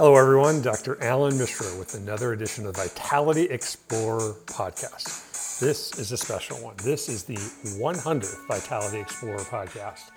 Hello, 0.00 0.16
everyone. 0.16 0.62
Dr. 0.62 0.96
Allan 1.04 1.36
Mishra 1.36 1.66
with 1.78 1.92
another 1.92 2.32
edition 2.32 2.64
of 2.64 2.74
Vitality 2.74 3.42
Explorer 3.50 4.32
podcast. 4.46 5.60
This 5.60 5.92
is 5.98 6.10
a 6.10 6.16
special 6.16 6.56
one. 6.56 6.74
This 6.82 7.10
is 7.10 7.24
the 7.24 7.36
100th 7.36 8.48
Vitality 8.48 8.98
Explorer 8.98 9.40
podcast, 9.40 10.10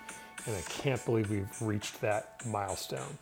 and 0.46 0.56
I 0.56 0.62
can't 0.62 1.04
believe 1.04 1.28
we've 1.28 1.60
reached 1.60 2.00
that 2.00 2.40
milestone. 2.46 3.18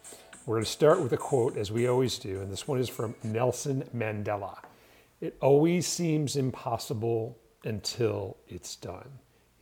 We're 0.47 0.55
going 0.55 0.65
to 0.65 0.71
start 0.71 1.01
with 1.03 1.13
a 1.13 1.17
quote, 1.17 1.57
as 1.57 1.73
we 1.73 1.89
always 1.89 2.17
do, 2.17 2.41
and 2.43 2.49
this 2.49 2.69
one 2.69 2.79
is 2.79 2.89
from 2.89 3.17
Nelson 3.25 3.83
Mandela. 3.93 4.57
It 5.21 5.37
always 5.41 5.89
seems 5.89 6.37
impossible 6.37 7.37
until 7.65 8.37
it's 8.47 8.77
done. 8.77 9.11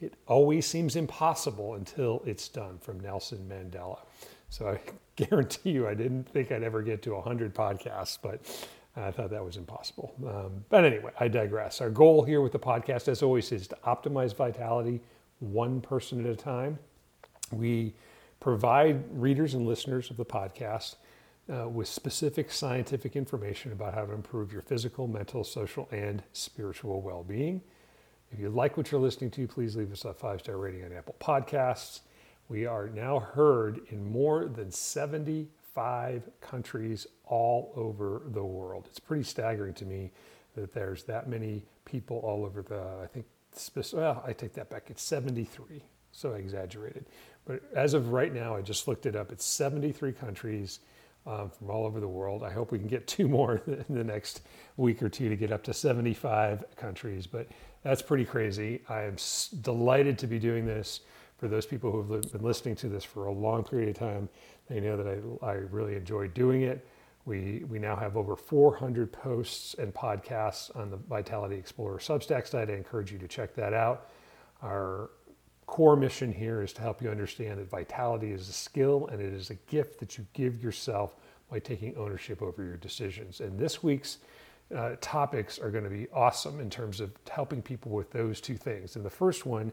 It 0.03 0.13
always 0.27 0.67
seems 0.67 0.97
impossible 0.97 1.77
until 1.77 2.23
it's 2.27 2.47
done, 2.49 2.77
from 2.79 3.01
Nelson 3.01 3.51
Mandela. 3.51 4.01
So 4.51 4.69
I 4.69 4.81
guarantee 5.29 5.71
you, 5.71 5.89
I 5.89 5.95
didn't 5.95 6.29
think 6.29 6.53
I'd 6.53 6.63
ever 6.63 6.83
get 6.83 7.03
to 7.03 7.15
100 7.15 7.55
podcasts, 7.55 8.19
but 8.21 8.41
I 8.97 9.11
thought 9.11 9.31
that 9.31 9.45
was 9.45 9.57
impossible. 9.57 10.15
Um, 10.27 10.65
but 10.69 10.85
anyway, 10.85 11.13
I 11.19 11.29
digress. 11.29 11.81
Our 11.81 11.91
goal 11.91 12.23
here 12.23 12.41
with 12.41 12.53
the 12.53 12.59
podcast, 12.59 13.09
as 13.09 13.23
always, 13.23 13.51
is 13.53 13.69
to 13.69 13.79
optimize 13.87 14.35
vitality 14.35 15.01
one 15.39 15.81
person 15.81 16.25
at 16.25 16.31
a 16.31 16.37
time. 16.37 16.79
We 17.53 17.95
provide 18.41 19.05
readers 19.13 19.55
and 19.55 19.67
listeners 19.67 20.11
of 20.11 20.17
the 20.17 20.25
podcast 20.25 20.97
uh, 21.53 21.69
with 21.69 21.89
specific 21.89 22.51
scientific 22.51 23.17
information 23.17 23.73
about 23.73 23.95
how 23.95 24.07
to 24.07 24.13
improve 24.13 24.53
your 24.53 24.63
physical, 24.63 25.07
mental, 25.07 25.45
social, 25.45 25.89
and 25.91 26.23
spiritual 26.33 27.01
well 27.01 27.25
being. 27.25 27.61
If 28.33 28.39
you 28.39 28.49
like 28.51 28.77
what 28.77 28.93
you're 28.93 29.01
listening 29.01 29.31
to, 29.33 29.49
please 29.49 29.75
leave 29.77 29.93
us 29.93 30.05
a 30.05 30.15
five 30.15 30.41
star 30.41 30.57
rating 30.57 30.85
on 30.85 30.93
Apple 30.93 31.17
Podcasts. 31.21 32.01
We 32.51 32.67
are 32.67 32.89
now 32.89 33.21
heard 33.21 33.81
in 33.91 34.11
more 34.11 34.47
than 34.47 34.73
75 34.73 36.29
countries 36.41 37.07
all 37.25 37.73
over 37.77 38.23
the 38.27 38.43
world. 38.43 38.89
It's 38.91 38.99
pretty 38.99 39.23
staggering 39.23 39.73
to 39.75 39.85
me 39.85 40.11
that 40.57 40.75
there's 40.75 41.05
that 41.05 41.29
many 41.29 41.63
people 41.85 42.17
all 42.25 42.45
over 42.45 42.63
the, 42.63 42.83
I 43.05 43.07
think, 43.07 43.27
well, 43.93 44.25
I 44.27 44.33
take 44.33 44.53
that 44.55 44.69
back, 44.69 44.91
it's 44.91 45.01
73, 45.05 45.81
so 46.11 46.33
I 46.33 46.39
exaggerated. 46.39 47.07
But 47.45 47.63
as 47.73 47.95
of 47.95 48.13
right 48.13 48.35
now, 48.35 48.57
I 48.57 48.63
just 48.63 48.89
looked 48.89 49.07
it 49.07 49.15
up, 49.15 49.31
it's 49.31 49.45
73 49.45 50.11
countries 50.13 50.81
um, 51.29 51.51
from 51.51 51.71
all 51.71 51.87
over 51.87 52.01
the 52.01 52.09
world. 52.09 52.43
I 52.43 52.51
hope 52.51 52.73
we 52.73 52.81
can 52.81 52.89
get 52.89 53.07
two 53.07 53.29
more 53.29 53.63
in 53.69 53.95
the 53.95 54.03
next 54.03 54.41
week 54.77 55.05
or 55.05 55.09
two 55.09 55.29
to 55.29 55.37
get 55.37 55.53
up 55.53 55.63
to 55.65 55.73
75 55.73 56.65
countries, 56.75 57.29
but 57.29 57.47
that's 57.85 58.03
pretty 58.03 58.25
crazy. 58.25 58.83
I 58.89 59.03
am 59.03 59.15
delighted 59.61 60.19
to 60.19 60.27
be 60.27 60.41
doing 60.41 60.67
this. 60.67 61.03
For 61.41 61.49
those 61.49 61.65
people 61.65 61.91
who 61.91 62.13
have 62.13 62.31
been 62.31 62.43
listening 62.43 62.77
to 62.77 62.89
this 62.91 63.03
for 63.03 63.25
a 63.25 63.33
long 63.33 63.65
period 63.65 63.89
of 63.89 63.97
time, 63.97 64.29
they 64.69 64.79
know 64.79 64.95
that 64.99 65.07
I, 65.43 65.47
I 65.47 65.53
really 65.55 65.97
enjoy 65.97 66.29
doing 66.29 66.61
it. 66.63 66.87
We, 67.25 67.65
we 67.67 67.79
now 67.79 67.97
have 67.97 68.15
over 68.19 68.37
400 68.37 69.11
posts 69.11 69.73
and 69.79 69.95
podcasts 69.95 70.75
on 70.77 70.91
the 70.91 70.99
Vitality 70.99 71.57
Explorer 71.57 71.97
Substack 71.97 72.47
site. 72.47 72.69
I 72.69 72.75
encourage 72.75 73.11
you 73.11 73.19
to 73.19 73.27
check 73.27 73.55
that 73.55 73.73
out. 73.73 74.11
Our 74.63 75.09
core 75.65 75.97
mission 75.97 76.31
here 76.31 76.61
is 76.61 76.75
to 76.75 76.83
help 76.83 77.01
you 77.01 77.09
understand 77.09 77.59
that 77.59 77.71
vitality 77.71 78.33
is 78.33 78.51
a 78.51 78.53
skill 78.53 79.09
and 79.11 79.23
it 79.23 79.33
is 79.33 79.49
a 79.49 79.55
gift 79.55 79.99
that 80.01 80.19
you 80.19 80.27
give 80.35 80.63
yourself 80.63 81.15
by 81.51 81.59
taking 81.59 81.97
ownership 81.97 82.43
over 82.43 82.63
your 82.63 82.77
decisions. 82.77 83.41
And 83.41 83.59
this 83.59 83.83
week's 83.83 84.19
uh, 84.77 84.97
topics 85.01 85.59
are 85.59 85.71
going 85.71 85.85
to 85.85 85.91
be 85.91 86.07
awesome 86.13 86.61
in 86.61 86.69
terms 86.69 87.01
of 87.01 87.13
helping 87.31 87.63
people 87.63 87.93
with 87.93 88.11
those 88.11 88.43
two 88.43 88.59
things. 88.59 88.97
And 88.97 89.07
the 89.07 89.11
first 89.11 89.47
one 89.47 89.73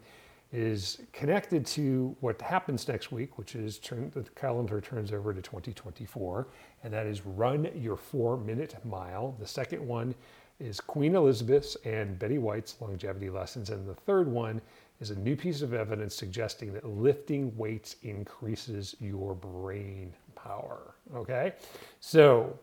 is 0.52 1.00
connected 1.12 1.66
to 1.66 2.16
what 2.22 2.42
happens 2.42 2.88
next 2.88 3.12
week, 3.12 3.38
which 3.38 3.56
is 3.56 3.80
turn, 3.80 4.12
the 4.16 4.23
calendar 4.36 4.80
turns 4.80 5.12
over 5.12 5.34
to 5.34 5.42
2024, 5.42 6.48
and 6.84 6.94
that 6.94 7.06
is 7.06 7.26
run 7.26 7.70
your 7.76 7.98
four 7.98 8.38
minute 8.38 8.75
mile. 8.86 9.36
The 9.40 9.48
second 9.48 9.86
one 9.86 10.16
is 10.59 10.80
Queen 10.80 11.16
Elizabeth's 11.16 11.75
and 11.86 12.18
Betty 12.18 12.38
White's 12.38 12.75
longevity 12.81 13.30
lessons. 13.30 13.69
And 13.69 13.88
the 13.88 13.94
third 13.94 14.28
one 14.28 14.62
is 15.00 15.12
a 15.12 15.16
new 15.16 15.36
piece 15.36 15.62
of 15.62 15.74
evidence 15.74 16.16
suggesting 16.16 16.74
that 16.74 16.88
lifting 16.88 17.56
weights 17.56 17.97
increases 18.03 18.96
your 19.00 19.36
brain 19.36 20.13
power. 20.36 20.96
Okay, 21.16 21.53
so 22.00 22.57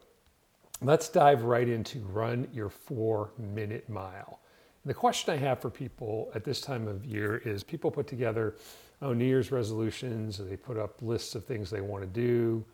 let's 0.82 1.08
dive 1.08 1.44
right 1.44 1.68
into 1.68 2.00
run 2.00 2.48
your 2.52 2.70
four 2.70 3.30
minute 3.38 3.88
mile. 3.88 4.40
The 4.86 4.94
question 4.94 5.32
I 5.32 5.38
have 5.38 5.60
for 5.60 5.70
people 5.70 6.30
at 6.34 6.44
this 6.44 6.60
time 6.60 6.86
of 6.88 7.06
year 7.06 7.38
is 7.38 7.64
people 7.64 7.90
put 7.90 8.06
together 8.06 8.56
oh, 9.02 9.12
New 9.12 9.24
Year's 9.24 9.52
resolutions, 9.52 10.38
they 10.38 10.56
put 10.56 10.78
up 10.78 11.00
lists 11.02 11.34
of 11.34 11.44
things 11.44 11.70
they 11.70 11.80
want 11.80 12.02
to 12.02 12.08
do. 12.08 12.64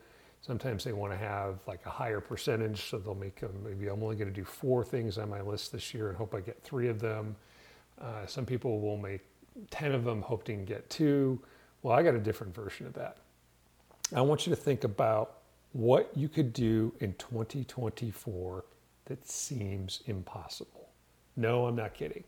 Sometimes 0.43 0.85
they 0.85 0.93
want 0.93 1.13
to 1.13 1.19
have 1.19 1.59
like 1.67 1.85
a 1.87 1.91
higher 1.91 2.21
percentage, 2.21 2.89
so 2.89 2.99
they'll 2.99 3.15
make 3.15 3.41
them, 3.41 3.53
maybe 3.65 3.89
I'm 3.89 4.03
only 4.03 4.17
going 4.17 4.29
to 4.29 4.35
do 4.35 4.45
four 4.45 4.85
things 4.85 5.19
on 5.19 5.29
my 5.29 5.41
list 5.41 5.73
this 5.73 5.93
year 5.93 6.09
and 6.09 6.17
hope 6.17 6.35
I 6.35 6.41
get 6.41 6.63
three 6.63 6.89
of 6.89 7.01
them. 7.01 7.37
Uh, 8.01 8.27
some 8.27 8.47
people 8.47 8.81
will 8.81 8.97
make 8.97 9.21
10 9.71 9.93
of 9.93 10.05
them, 10.05 10.23
hoping 10.23 10.61
to 10.61 10.65
get 10.65 10.89
two. 10.89 11.41
Well, 11.83 11.97
I 11.97 12.03
got 12.03 12.15
a 12.15 12.21
different 12.21 12.55
version 12.55 12.87
of 12.87 12.95
that. 12.95 13.19
I 14.15 14.21
want 14.23 14.47
you 14.47 14.51
to 14.51 14.61
think 14.61 14.85
about 14.85 15.39
what 15.73 16.11
you 16.17 16.29
could 16.29 16.53
do 16.53 16.93
in 17.01 17.15
2024 17.15 18.65
that 19.07 19.29
seems 19.29 20.03
impossible. 20.07 20.80
No, 21.41 21.65
I'm 21.65 21.75
not 21.75 21.95
kidding. 21.95 22.23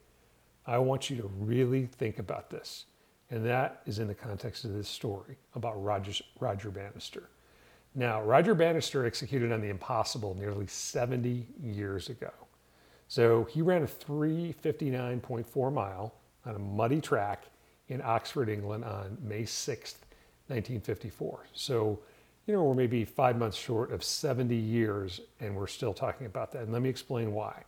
I 0.66 0.78
want 0.78 1.10
you 1.10 1.18
to 1.18 1.30
really 1.38 1.84
think 1.84 2.18
about 2.18 2.48
this. 2.48 2.86
And 3.30 3.44
that 3.44 3.82
is 3.84 3.98
in 3.98 4.08
the 4.08 4.14
context 4.14 4.64
of 4.64 4.72
this 4.72 4.88
story 4.88 5.36
about 5.54 5.82
Roger, 5.82 6.24
Roger 6.40 6.70
Bannister. 6.70 7.28
Now, 7.94 8.22
Roger 8.22 8.54
Bannister 8.54 9.04
executed 9.04 9.52
on 9.52 9.60
the 9.60 9.68
impossible 9.68 10.34
nearly 10.34 10.66
70 10.66 11.46
years 11.62 12.08
ago. 12.08 12.30
So 13.06 13.44
he 13.44 13.60
ran 13.60 13.82
a 13.82 13.86
359.4 13.86 15.72
mile 15.72 16.14
on 16.46 16.56
a 16.56 16.58
muddy 16.58 17.02
track 17.02 17.44
in 17.88 18.00
Oxford, 18.02 18.48
England 18.48 18.84
on 18.84 19.18
May 19.20 19.42
6th, 19.42 19.96
1954. 20.48 21.48
So, 21.52 22.00
you 22.46 22.54
know, 22.54 22.62
we're 22.64 22.74
maybe 22.74 23.04
five 23.04 23.36
months 23.36 23.58
short 23.58 23.92
of 23.92 24.02
70 24.02 24.56
years, 24.56 25.20
and 25.40 25.54
we're 25.54 25.66
still 25.66 25.92
talking 25.92 26.26
about 26.26 26.50
that. 26.52 26.62
And 26.62 26.72
let 26.72 26.80
me 26.80 26.88
explain 26.88 27.34
why 27.34 27.64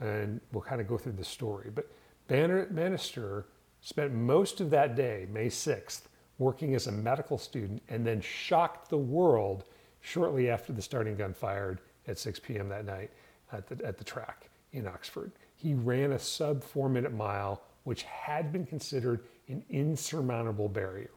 and 0.00 0.40
we'll 0.52 0.62
kind 0.62 0.80
of 0.80 0.88
go 0.88 0.98
through 0.98 1.12
the 1.12 1.24
story. 1.24 1.70
But 1.74 1.90
Banner, 2.28 2.66
Bannister 2.66 3.46
spent 3.80 4.12
most 4.12 4.60
of 4.60 4.70
that 4.70 4.96
day, 4.96 5.26
May 5.32 5.46
6th, 5.46 6.02
working 6.38 6.74
as 6.74 6.86
a 6.86 6.92
medical 6.92 7.38
student 7.38 7.82
and 7.88 8.06
then 8.06 8.20
shocked 8.20 8.90
the 8.90 8.98
world 8.98 9.64
shortly 10.00 10.48
after 10.48 10.72
the 10.72 10.82
starting 10.82 11.16
gun 11.16 11.34
fired 11.34 11.80
at 12.06 12.18
6 12.18 12.38
p.m. 12.40 12.68
that 12.68 12.84
night 12.84 13.10
at 13.52 13.66
the, 13.66 13.84
at 13.84 13.98
the 13.98 14.04
track 14.04 14.48
in 14.72 14.86
Oxford. 14.86 15.32
He 15.56 15.74
ran 15.74 16.12
a 16.12 16.18
sub 16.18 16.62
four 16.62 16.88
minute 16.88 17.12
mile, 17.12 17.62
which 17.84 18.04
had 18.04 18.52
been 18.52 18.64
considered 18.64 19.24
an 19.48 19.64
insurmountable 19.70 20.68
barrier. 20.68 21.10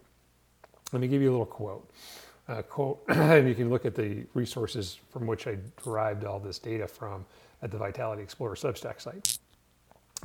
Let 0.92 1.02
me 1.02 1.08
give 1.08 1.22
you 1.22 1.30
a 1.30 1.34
little 1.34 1.46
quote. 1.46 1.90
Uh, 2.48 2.62
quote, 2.64 3.04
and 3.08 3.48
you 3.48 3.56
can 3.56 3.70
look 3.70 3.86
at 3.86 3.96
the 3.96 4.26
resources 4.34 5.00
from 5.12 5.28
which 5.28 5.48
I 5.48 5.58
derived 5.84 6.26
all 6.26 6.40
this 6.40 6.58
data 6.58 6.88
from 6.88 7.26
at 7.62 7.72
the 7.72 7.78
Vitality 7.78 8.22
Explorer 8.22 8.56
Substack 8.56 9.02
site. 9.02 9.38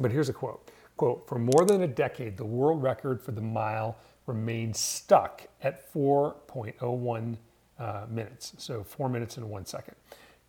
But 0.01 0.11
here's 0.11 0.29
a 0.29 0.33
quote. 0.33 0.71
Quote, 0.97 1.29
for 1.29 1.39
more 1.39 1.65
than 1.67 1.83
a 1.83 1.87
decade, 1.87 2.37
the 2.37 2.45
world 2.45 2.83
record 2.83 3.21
for 3.21 3.33
the 3.33 3.41
mile 3.41 3.97
remained 4.27 4.75
stuck 4.75 5.43
at 5.63 5.93
4.01 5.93 7.37
uh, 7.79 8.07
minutes, 8.09 8.55
so 8.57 8.83
four 8.83 9.09
minutes 9.09 9.37
and 9.37 9.49
one 9.49 9.67
second. 9.67 9.95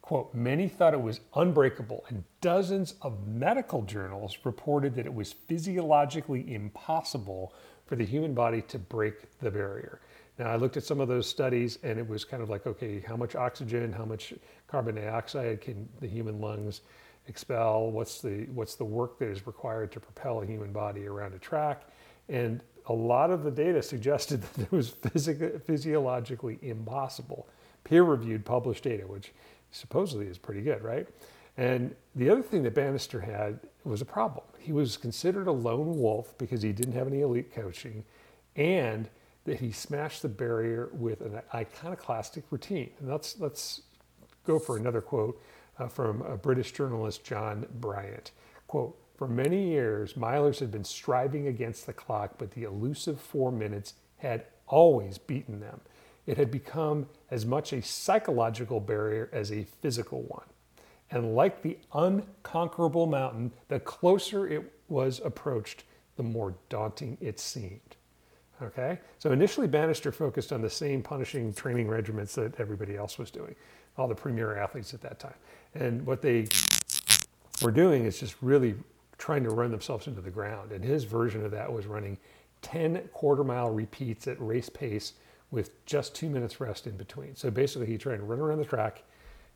Quote, 0.02 0.34
many 0.34 0.70
thought 0.70 0.94
it 0.94 1.02
was 1.02 1.20
unbreakable, 1.36 2.06
and 2.08 2.24
dozens 2.40 2.96
of 3.02 3.28
medical 3.28 3.82
journals 3.82 4.38
reported 4.46 4.96
that 4.96 5.06
it 5.06 5.14
was 5.14 5.34
physiologically 5.34 6.54
impossible 6.54 7.54
for 7.86 7.98
the 7.98 8.06
human 8.06 8.34
body 8.34 8.62
to 8.62 8.80
break 8.80 9.38
the 9.40 9.52
barrier. 9.52 10.00
Now, 10.38 10.52
I 10.52 10.56
looked 10.56 10.78
at 10.78 10.84
some 10.84 11.00
of 11.00 11.08
those 11.08 11.28
studies, 11.28 11.80
and 11.82 11.98
it 11.98 12.08
was 12.08 12.24
kind 12.24 12.44
of 12.44 12.50
like, 12.50 12.68
okay, 12.68 13.00
how 13.00 13.16
much 13.16 13.36
oxygen, 13.36 13.92
how 13.92 14.06
much 14.06 14.34
carbon 14.68 14.96
dioxide 14.96 15.62
can 15.62 15.90
the 16.00 16.08
human 16.08 16.40
lungs 16.40 16.82
expel? 17.28 17.92
What's 17.92 18.22
the 18.22 18.46
what's 18.54 18.76
the 18.76 18.86
work 18.86 19.18
that 19.20 19.30
is 19.30 19.48
required 19.48 19.92
to 19.94 20.00
propel 20.00 20.42
a 20.42 20.46
human 20.46 20.72
body 20.72 21.08
around 21.08 21.34
a 21.34 21.40
track? 21.40 21.84
And 22.30 22.62
a 22.88 22.94
lot 22.94 23.32
of 23.32 23.44
the 23.44 23.52
data 23.52 23.82
suggested 23.82 24.42
that 24.54 24.64
it 24.64 24.72
was 24.72 24.90
physiologically 24.90 26.60
impossible. 26.62 27.48
Peer-reviewed, 27.84 28.46
published 28.46 28.84
data, 28.84 29.08
which 29.08 29.34
supposedly 29.72 30.28
is 30.28 30.38
pretty 30.38 30.62
good, 30.62 30.84
right? 30.84 31.08
And 31.58 31.96
the 32.16 32.30
other 32.30 32.44
thing 32.44 32.64
that 32.64 32.76
Bannister 32.76 33.22
had 33.22 33.60
was 33.84 34.02
a 34.02 34.06
problem. 34.06 34.46
He 34.60 34.72
was 34.72 34.98
considered 34.98 35.48
a 35.48 35.52
lone 35.52 35.98
wolf 35.98 36.38
because 36.38 36.62
he 36.62 36.72
didn't 36.72 36.94
have 36.94 37.08
any 37.08 37.22
elite 37.22 37.54
coaching, 37.54 38.04
and 38.56 39.10
that 39.48 39.62
he 39.62 39.72
smashed 39.72 40.22
the 40.22 40.28
barrier 40.28 40.90
with 40.92 41.22
an 41.22 41.40
iconoclastic 41.54 42.44
routine. 42.52 42.90
And 43.00 43.10
let's, 43.10 43.40
let's 43.40 43.82
go 44.46 44.60
for 44.60 44.76
another 44.76 45.00
quote 45.00 45.42
uh, 45.80 45.88
from 45.88 46.22
a 46.24 46.36
British 46.36 46.74
journalist, 46.74 47.24
John 47.24 47.66
Bryant. 47.80 48.32
Quote, 48.68 49.00
for 49.16 49.26
many 49.26 49.70
years, 49.70 50.14
milers 50.16 50.60
had 50.60 50.70
been 50.70 50.84
striving 50.84 51.48
against 51.48 51.86
the 51.86 51.94
clock, 51.94 52.34
but 52.38 52.52
the 52.52 52.64
elusive 52.64 53.22
four 53.22 53.50
minutes 53.50 53.94
had 54.18 54.44
always 54.68 55.18
beaten 55.18 55.62
them. 55.62 55.80
it 56.28 56.38
had 56.38 56.52
become 56.52 57.08
as 57.32 57.46
much 57.46 57.74
a 57.74 57.82
psychological 57.82 58.80
barrier 58.80 59.30
as 59.32 59.52
a 59.52 59.64
physical 59.64 60.24
one. 60.24 60.46
And 61.10 61.36
like 61.36 61.62
the 61.62 61.78
unconquerable 61.94 63.08
mountain, 63.08 63.54
the 63.70 63.80
closer 63.80 64.46
it 64.46 64.74
was 64.90 65.22
approached, 65.24 65.86
the 66.18 66.24
more 66.24 66.56
daunting 66.68 67.18
it 67.22 67.40
seemed. 67.40 67.96
Okay? 68.62 69.00
So 69.20 69.32
initially, 69.32 69.68
Bannister 69.68 70.12
focused 70.12 70.52
on 70.52 70.62
the 70.62 70.70
same 70.70 71.02
punishing 71.02 71.54
training 71.54 71.88
regimens 71.88 72.34
that 72.36 72.60
everybody 72.60 72.96
else 72.96 73.18
was 73.18 73.30
doing, 73.32 73.56
all 73.98 74.08
the 74.08 74.16
premier 74.16 74.58
athletes 74.58 74.94
at 74.94 75.02
that 75.02 75.20
time. 75.20 75.36
And 75.76 76.06
what 76.06 76.22
they 76.22 76.48
were 77.62 77.72
doing 77.72 78.06
is 78.06 78.20
just 78.20 78.36
really 78.42 78.76
trying 79.18 79.44
to 79.44 79.50
run 79.50 79.72
themselves 79.72 80.08
into 80.08 80.22
the 80.22 80.30
ground. 80.32 80.72
And 80.72 80.84
his 80.84 81.04
version 81.04 81.44
of 81.44 81.52
that 81.52 81.72
was 81.72 81.86
running 81.86 82.18
10 82.62 83.10
quarter 83.14 83.44
mile 83.44 83.72
repeats 83.72 84.28
at 84.28 84.40
race 84.40 84.70
pace 84.70 85.14
with 85.52 85.86
just 85.86 86.16
two 86.16 86.30
minutes 86.30 86.60
rest 86.60 86.88
in 86.88 86.98
between. 86.98 87.36
So 87.36 87.50
basically, 87.50 87.88
he 87.88 87.98
tried 87.98 88.18
to 88.18 88.24
run 88.24 88.40
around 88.40 88.58
the 88.58 88.66
track 88.66 89.04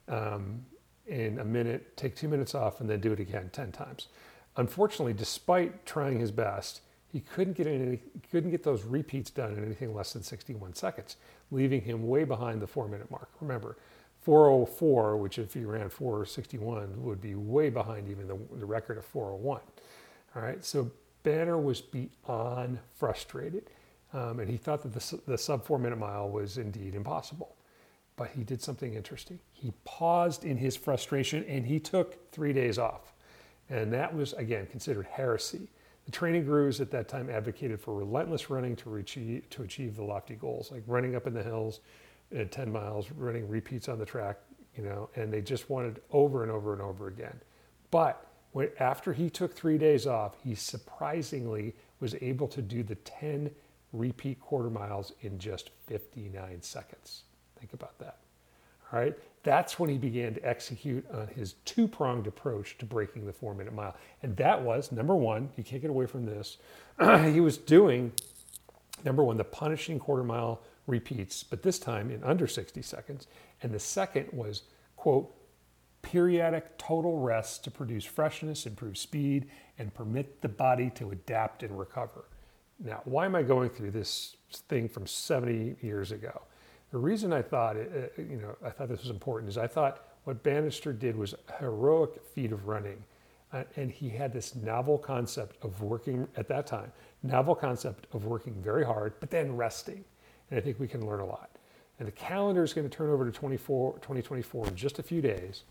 um, 0.08 0.64
in 1.08 1.40
a 1.40 1.46
minute, 1.46 1.98
take 1.98 2.16
two 2.16 2.28
minutes 2.28 2.56
off, 2.56 2.80
and 2.80 2.90
then 2.90 3.02
do 3.02 3.12
it 3.12 3.20
again 3.20 3.50
10 3.52 3.72
times. 3.72 4.08
Unfortunately, 4.58 5.14
despite 5.14 5.86
trying 5.86 6.20
his 6.20 6.32
best, 6.32 6.82
he 7.12 7.20
couldn't 7.20 7.54
get 7.54 7.68
any, 7.68 8.00
couldn't 8.32 8.52
get 8.52 8.64
those 8.64 8.84
repeats 8.84 9.30
done 9.30 9.54
in 9.54 9.64
anything 9.64 9.94
less 9.94 10.14
than 10.14 10.24
61 10.24 10.76
seconds, 10.76 11.18
leaving 11.52 11.82
him 11.82 12.08
way 12.08 12.24
behind 12.24 12.62
the 12.62 12.68
four 12.68 12.88
minute 12.88 13.10
mark. 13.12 13.30
Remember, 13.42 13.78
404, 14.22 15.18
which 15.18 15.40
if 15.40 15.54
he 15.54 15.66
ran 15.66 15.90
461 15.90 17.04
would 17.04 17.20
be 17.20 17.36
way 17.36 17.70
behind 17.70 18.08
even 18.08 18.28
the, 18.28 18.38
the 18.58 18.66
record 18.66 18.98
of 18.98 19.06
401. 19.06 19.60
All 20.36 20.42
right, 20.42 20.64
so 20.64 20.90
Banner 21.24 21.58
was 21.58 21.82
beyond 21.82 22.80
frustrated, 22.96 23.70
um, 24.14 24.40
and 24.40 24.50
he 24.50 24.58
thought 24.58 24.84
that 24.84 24.94
the, 24.94 25.20
the 25.28 25.38
sub 25.38 25.66
four 25.66 25.80
minute 25.80 25.98
mile 25.98 26.30
was 26.30 26.58
indeed 26.58 26.96
impossible. 26.96 27.56
But 28.16 28.30
he 28.30 28.44
did 28.44 28.62
something 28.62 28.94
interesting. 28.94 29.40
He 29.52 29.74
paused 29.84 30.44
in 30.44 30.58
his 30.58 30.76
frustration 30.76 31.44
and 31.48 31.66
he 31.66 31.80
took 31.80 32.32
three 32.32 32.54
days 32.54 32.78
off. 32.78 33.14
And 33.70 33.92
that 33.94 34.14
was, 34.14 34.34
again, 34.34 34.68
considered 34.68 35.08
heresy. 35.10 35.70
Training 36.12 36.46
gurus 36.46 36.80
at 36.80 36.92
that 36.92 37.08
time 37.08 37.30
advocated 37.30 37.80
for 37.80 37.96
relentless 37.96 38.50
running 38.50 38.76
to, 38.78 38.96
achieve, 38.96 39.50
to 39.50 39.64
achieve 39.64 39.96
the 39.96 40.04
lofty 40.04 40.36
goals, 40.36 40.72
like 40.72 40.84
running 40.88 41.16
up 41.16 41.28
in 41.28 41.34
the 41.34 41.44
hills 41.44 41.80
at 42.36 42.52
10 42.52 42.72
miles, 42.72 43.12
running 43.12 43.48
repeats 43.48 43.88
on 43.90 44.00
the 44.00 44.06
track, 44.06 44.38
you 44.76 44.84
know, 44.84 45.10
and 45.16 45.32
they 45.32 45.42
just 45.42 45.70
wanted 45.70 46.02
over 46.12 46.44
and 46.44 46.52
over 46.52 46.74
and 46.74 46.82
over 46.82 47.08
again. 47.08 47.40
But 47.92 48.26
when, 48.52 48.70
after 48.80 49.14
he 49.14 49.30
took 49.30 49.54
three 49.54 49.78
days 49.78 50.08
off, 50.08 50.36
he 50.44 50.56
surprisingly 50.56 51.76
was 52.00 52.16
able 52.22 52.48
to 52.50 52.62
do 52.62 52.84
the 52.84 52.96
10 52.96 53.52
repeat 53.94 54.40
quarter 54.40 54.70
miles 54.70 55.14
in 55.22 55.38
just 55.38 55.72
59 55.88 56.62
seconds. 56.62 57.24
Think 57.60 57.74
about 57.74 57.98
that. 58.00 58.18
All 58.92 59.00
right. 59.00 59.18
That's 59.44 59.80
when 59.80 59.90
he 59.90 59.98
began 59.98 60.36
to 60.36 60.48
execute 60.48 61.06
on 61.12 61.28
his 61.28 61.54
two 61.66 61.88
pronged 61.88 62.28
approach 62.28 62.78
to 62.78 62.86
breaking 62.86 63.26
the 63.26 63.34
four 63.34 63.56
minute 63.56 63.74
mile. 63.74 63.96
And 64.22 64.36
that 64.38 64.62
was 64.62 64.92
number 64.92 65.16
one, 65.16 65.50
you 65.58 65.64
can't 65.64 65.82
get 65.82 65.90
away 65.90 66.06
from 66.06 66.26
this. 66.26 66.58
he 67.24 67.40
was 67.40 67.58
doing, 67.58 68.12
number 69.04 69.24
one, 69.24 69.38
the 69.38 69.44
punishing 69.44 70.00
quarter 70.00 70.24
mile 70.24 70.62
repeats, 70.86 71.44
but 71.44 71.64
this 71.64 71.80
time 71.80 72.12
in 72.12 72.24
under 72.24 72.48
60 72.48 72.82
seconds. 72.82 73.28
And 73.64 73.72
the 73.72 73.80
second 73.80 74.28
was, 74.32 74.64
quote, 74.96 75.34
periodic 76.02 76.78
total 76.78 77.20
rest 77.20 77.64
to 77.64 77.72
produce 77.72 78.06
freshness, 78.06 78.66
improve 78.66 78.98
speed, 78.98 79.48
and 79.78 79.94
permit 79.94 80.42
the 80.42 80.50
body 80.50 80.90
to 80.92 81.12
adapt 81.12 81.64
and 81.64 81.78
recover. 81.78 82.26
Now, 82.84 83.02
why 83.06 83.26
am 83.26 83.36
I 83.36 83.44
going 83.44 83.70
through 83.70 83.92
this 83.92 84.36
thing 84.68 84.90
from 84.90 85.06
70 85.06 85.78
years 85.82 86.12
ago? 86.12 86.42
The 86.92 86.98
reason 86.98 87.32
I 87.32 87.42
thought 87.42 87.78
it, 87.78 88.14
uh, 88.18 88.22
you 88.22 88.38
know, 88.38 88.56
I 88.64 88.70
thought 88.70 88.90
this 88.90 89.02
was 89.02 89.10
important 89.10 89.50
is 89.50 89.58
I 89.58 89.68
thought 89.68 90.06
what 90.26 90.44
Bannister 90.44 90.94
did 90.94 91.16
was 91.16 91.34
a 91.34 91.60
heroic 91.60 92.22
feat 92.34 92.52
of 92.52 92.68
running. 92.68 93.04
Uh, 93.54 93.64
and 93.76 93.92
he 93.92 94.10
had 94.10 94.32
this 94.32 94.56
novel 94.56 94.98
concept 94.98 95.58
of 95.64 95.82
working 95.82 96.28
at 96.38 96.48
that 96.48 96.66
time, 96.66 96.92
novel 97.22 97.54
concept 97.54 98.08
of 98.14 98.26
working 98.26 98.54
very 98.62 98.86
hard, 98.86 99.14
but 99.20 99.30
then 99.30 99.56
resting. 99.56 100.04
And 100.50 100.58
I 100.58 100.62
think 100.62 100.80
we 100.80 100.88
can 100.88 101.06
learn 101.06 101.20
a 101.20 101.26
lot. 101.26 101.50
And 102.00 102.08
the 102.08 102.14
calendar 102.14 102.64
is 102.64 102.74
going 102.74 102.90
to 102.90 102.96
turn 102.96 103.10
over 103.10 103.26
to 103.26 103.32
24, 103.32 103.94
2024 103.96 104.68
in 104.68 104.76
just 104.76 105.00
a 105.00 105.04
few 105.04 105.22
days. 105.22 105.64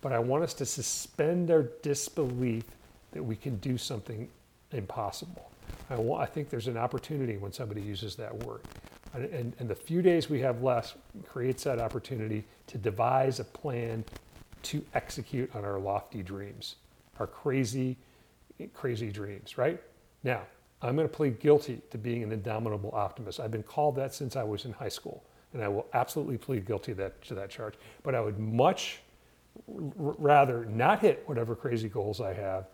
But 0.00 0.12
I 0.12 0.18
want 0.18 0.44
us 0.44 0.54
to 0.54 0.66
suspend 0.66 1.50
our 1.50 1.64
disbelief 1.82 2.64
that 3.12 3.22
we 3.22 3.36
can 3.36 3.56
do 3.56 3.76
something 3.76 4.28
impossible. 4.72 5.50
I, 5.90 5.96
want, 5.96 6.22
I 6.22 6.26
think 6.26 6.48
there's 6.48 6.68
an 6.68 6.76
opportunity 6.76 7.36
when 7.36 7.52
somebody 7.52 7.82
uses 7.82 8.16
that 8.16 8.34
word. 8.44 8.62
And, 9.16 9.54
and, 9.58 9.68
the 9.68 9.74
few 9.74 10.02
days 10.02 10.28
we 10.28 10.40
have 10.40 10.62
left 10.62 10.96
creates 11.26 11.64
that 11.64 11.78
opportunity 11.78 12.44
to 12.66 12.76
devise 12.76 13.40
a 13.40 13.44
plan 13.44 14.04
to 14.64 14.84
execute 14.94 15.54
on 15.54 15.64
our 15.64 15.78
lofty 15.78 16.22
dreams, 16.22 16.76
our 17.18 17.26
crazy, 17.26 17.96
crazy 18.74 19.10
dreams, 19.10 19.56
right? 19.56 19.80
Now, 20.22 20.42
I'm 20.82 20.96
going 20.96 21.08
to 21.08 21.14
plead 21.14 21.40
guilty 21.40 21.80
to 21.90 21.98
being 21.98 22.22
an 22.22 22.32
indomitable 22.32 22.90
optimist. 22.92 23.40
I've 23.40 23.50
been 23.50 23.62
called 23.62 23.96
that 23.96 24.12
since 24.12 24.36
I 24.36 24.42
was 24.42 24.66
in 24.66 24.72
high 24.72 24.90
school, 24.90 25.24
and 25.54 25.62
I 25.62 25.68
will 25.68 25.86
absolutely 25.94 26.36
plead 26.36 26.66
guilty 26.66 26.92
that, 26.94 27.22
to 27.22 27.34
that 27.34 27.48
charge. 27.48 27.74
But 28.02 28.14
I 28.14 28.20
would 28.20 28.38
much 28.38 29.00
rather 29.66 30.66
not 30.66 31.00
hit 31.00 31.22
whatever 31.26 31.54
crazy 31.54 31.88
goals 31.88 32.20
I 32.20 32.34
have 32.34 32.66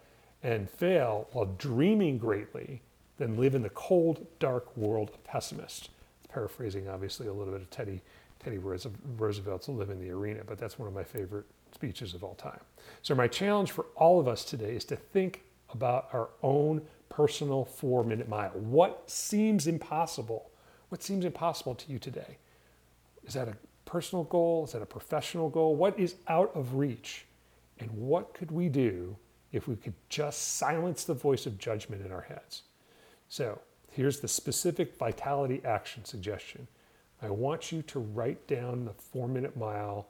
and 0.42 0.68
fail 0.68 1.28
while 1.32 1.46
dreaming 1.58 2.18
greatly 2.18 2.82
than 3.18 3.36
live 3.36 3.54
in 3.54 3.62
the 3.62 3.70
cold, 3.70 4.26
dark 4.40 4.76
world 4.76 5.10
of 5.10 5.22
pessimists. 5.22 5.88
Paraphrasing, 6.32 6.88
obviously, 6.88 7.26
a 7.26 7.32
little 7.32 7.52
bit 7.52 7.62
of 7.62 7.70
Teddy, 7.70 8.00
Teddy 8.42 8.58
Roosevelt's 8.58 9.68
Live 9.68 9.90
in 9.90 10.00
the 10.00 10.10
Arena, 10.10 10.42
but 10.46 10.58
that's 10.58 10.78
one 10.78 10.88
of 10.88 10.94
my 10.94 11.04
favorite 11.04 11.44
speeches 11.74 12.14
of 12.14 12.24
all 12.24 12.34
time. 12.34 12.60
So, 13.02 13.14
my 13.14 13.28
challenge 13.28 13.72
for 13.72 13.86
all 13.96 14.18
of 14.18 14.28
us 14.28 14.44
today 14.44 14.74
is 14.74 14.84
to 14.86 14.96
think 14.96 15.42
about 15.72 16.08
our 16.12 16.30
own 16.42 16.82
personal 17.08 17.64
four 17.64 18.02
minute 18.02 18.28
mile. 18.28 18.50
What 18.50 19.10
seems 19.10 19.66
impossible? 19.66 20.50
What 20.88 21.02
seems 21.02 21.24
impossible 21.24 21.74
to 21.74 21.92
you 21.92 21.98
today? 21.98 22.38
Is 23.26 23.34
that 23.34 23.48
a 23.48 23.56
personal 23.84 24.24
goal? 24.24 24.64
Is 24.64 24.72
that 24.72 24.82
a 24.82 24.86
professional 24.86 25.50
goal? 25.50 25.76
What 25.76 25.98
is 25.98 26.16
out 26.28 26.50
of 26.54 26.74
reach? 26.74 27.26
And 27.78 27.90
what 27.90 28.32
could 28.32 28.50
we 28.50 28.68
do 28.68 29.16
if 29.52 29.68
we 29.68 29.76
could 29.76 29.94
just 30.08 30.56
silence 30.56 31.04
the 31.04 31.14
voice 31.14 31.46
of 31.46 31.58
judgment 31.58 32.04
in 32.04 32.12
our 32.12 32.22
heads? 32.22 32.62
So 33.28 33.58
here's 33.92 34.20
the 34.20 34.28
specific 34.28 34.96
vitality 34.96 35.60
action 35.64 36.04
suggestion. 36.04 36.66
I 37.22 37.30
want 37.30 37.70
you 37.70 37.82
to 37.82 38.00
write 38.00 38.46
down 38.48 38.84
the 38.84 38.92
four 38.92 39.28
minute 39.28 39.56
mile 39.56 40.08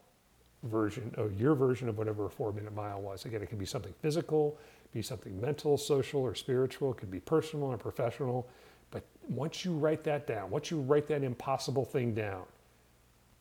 version 0.62 1.12
of 1.17 1.39
your 1.39 1.55
version 1.55 1.89
of 1.89 1.98
whatever 1.98 2.27
a 2.27 2.31
four 2.31 2.53
minute 2.53 2.74
mile 2.74 3.01
was. 3.01 3.24
Again, 3.24 3.43
it 3.43 3.48
can 3.48 3.58
be 3.58 3.67
something 3.67 3.93
physical, 4.01 4.56
be 4.93 5.03
something 5.03 5.39
mental, 5.41 5.77
social, 5.77 6.22
or 6.22 6.34
spiritual. 6.34 6.93
It 6.93 6.98
could 6.98 7.10
be 7.10 7.20
personal 7.20 7.67
or 7.67 7.77
professional. 7.77 8.48
But 8.91 9.05
once 9.29 9.65
you 9.65 9.72
write 9.72 10.05
that 10.05 10.27
down, 10.27 10.51
once 10.51 10.70
you 10.70 10.81
write 10.81 11.08
that 11.08 11.22
impossible 11.22 11.84
thing 11.84 12.15
down, 12.15 12.44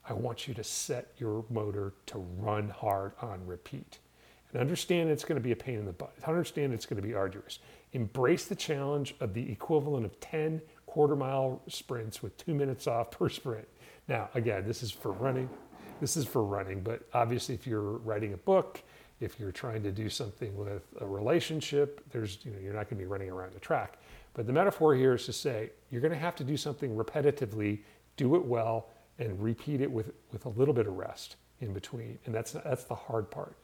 I 0.07 0.13
want 0.13 0.47
you 0.47 0.53
to 0.55 0.63
set 0.63 1.13
your 1.17 1.45
motor 1.49 1.93
to 2.07 2.17
run 2.39 2.69
hard 2.69 3.13
on 3.21 3.45
repeat. 3.45 3.99
And 4.51 4.59
understand 4.59 5.09
it's 5.09 5.23
going 5.23 5.39
to 5.39 5.43
be 5.43 5.51
a 5.51 5.55
pain 5.55 5.75
in 5.75 5.85
the 5.85 5.93
butt. 5.93 6.13
Understand 6.25 6.73
it's 6.73 6.85
going 6.85 7.01
to 7.01 7.07
be 7.07 7.13
arduous. 7.13 7.59
Embrace 7.93 8.45
the 8.45 8.55
challenge 8.55 9.15
of 9.19 9.33
the 9.33 9.51
equivalent 9.51 10.05
of 10.05 10.19
10 10.19 10.61
quarter 10.85 11.15
mile 11.15 11.61
sprints 11.67 12.21
with 12.21 12.35
two 12.37 12.53
minutes 12.53 12.87
off 12.87 13.11
per 13.11 13.29
sprint. 13.29 13.67
Now, 14.07 14.29
again, 14.33 14.65
this 14.65 14.83
is 14.83 14.91
for 14.91 15.11
running. 15.11 15.49
This 15.99 16.17
is 16.17 16.25
for 16.25 16.43
running, 16.43 16.81
but 16.81 17.01
obviously, 17.13 17.53
if 17.53 17.67
you're 17.67 17.81
writing 17.81 18.33
a 18.33 18.37
book, 18.37 18.81
if 19.19 19.39
you're 19.39 19.51
trying 19.51 19.83
to 19.83 19.91
do 19.91 20.09
something 20.09 20.55
with 20.57 20.83
a 20.99 21.05
relationship, 21.05 22.03
there's 22.11 22.39
you 22.43 22.51
know 22.51 22.57
you're 22.59 22.73
not 22.73 22.89
going 22.89 22.97
to 22.97 23.03
be 23.03 23.05
running 23.05 23.29
around 23.29 23.53
the 23.53 23.59
track. 23.59 23.99
But 24.33 24.47
the 24.47 24.53
metaphor 24.53 24.95
here 24.95 25.13
is 25.13 25.25
to 25.25 25.33
say 25.33 25.71
you're 25.91 26.01
going 26.01 26.13
to 26.13 26.19
have 26.19 26.35
to 26.37 26.43
do 26.43 26.57
something 26.57 26.95
repetitively, 26.95 27.79
do 28.15 28.35
it 28.35 28.43
well, 28.43 28.87
and 29.19 29.41
repeat 29.41 29.81
it 29.81 29.91
with, 29.91 30.11
with 30.31 30.45
a 30.45 30.49
little 30.49 30.73
bit 30.73 30.87
of 30.87 30.97
rest 30.97 31.35
in 31.59 31.73
between. 31.73 32.17
And 32.25 32.33
that's, 32.33 32.53
that's 32.53 32.85
the 32.85 32.95
hard 32.95 33.29
part. 33.29 33.55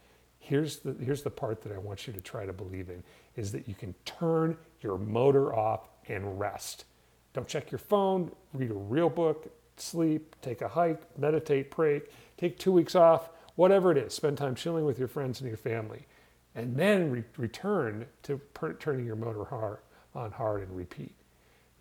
Here's 0.48 0.78
the, 0.78 0.94
here's 0.94 1.24
the 1.24 1.30
part 1.30 1.62
that 1.64 1.74
I 1.74 1.78
want 1.78 2.08
you 2.08 2.14
to 2.14 2.22
try 2.22 2.46
to 2.46 2.54
believe 2.54 2.90
in 2.90 3.04
is 3.36 3.52
that 3.52 3.68
you 3.68 3.76
can 3.76 3.94
turn 4.06 4.56
your 4.80 4.98
motor 4.98 5.54
off 5.54 5.90
and 6.08 6.40
rest. 6.40 6.86
Don't 7.34 7.50
check 7.50 7.70
your 7.70 7.80
phone, 7.80 8.32
read 8.54 8.72
a 8.72 8.74
real 8.74 9.10
book, 9.10 9.52
sleep, 9.76 10.38
take 10.42 10.62
a 10.62 10.70
hike, 10.70 11.02
meditate, 11.20 11.70
pray, 11.70 12.02
take 12.38 12.58
two 12.58 12.72
weeks 12.72 12.96
off, 12.96 13.30
whatever 13.56 13.92
it 13.92 13.98
is. 13.98 14.14
Spend 14.14 14.38
time 14.38 14.56
chilling 14.56 14.86
with 14.86 14.98
your 14.98 15.10
friends 15.10 15.42
and 15.42 15.50
your 15.50 15.58
family. 15.58 16.08
And 16.56 16.78
then 16.78 17.12
re- 17.12 17.24
return 17.36 18.06
to 18.24 18.38
per- 18.38 18.74
turning 18.76 19.06
your 19.06 19.18
motor 19.18 19.44
hard, 19.44 19.80
on 20.16 20.32
hard 20.32 20.62
and 20.62 20.74
repeat. 20.78 21.14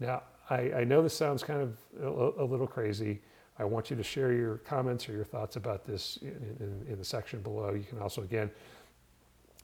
Now, 0.00 0.24
I, 0.50 0.72
I 0.72 0.84
know 0.84 1.04
this 1.04 1.14
sounds 1.14 1.44
kind 1.44 1.62
of 1.62 1.78
a, 2.02 2.42
a 2.42 2.44
little 2.44 2.66
crazy. 2.66 3.20
I 3.58 3.64
want 3.64 3.90
you 3.90 3.96
to 3.96 4.02
share 4.02 4.32
your 4.32 4.58
comments 4.58 5.08
or 5.08 5.12
your 5.12 5.24
thoughts 5.24 5.56
about 5.56 5.84
this 5.86 6.18
in, 6.22 6.56
in, 6.60 6.92
in 6.92 6.98
the 6.98 7.04
section 7.04 7.40
below. 7.40 7.72
You 7.72 7.84
can 7.84 7.98
also, 8.00 8.22
again, 8.22 8.50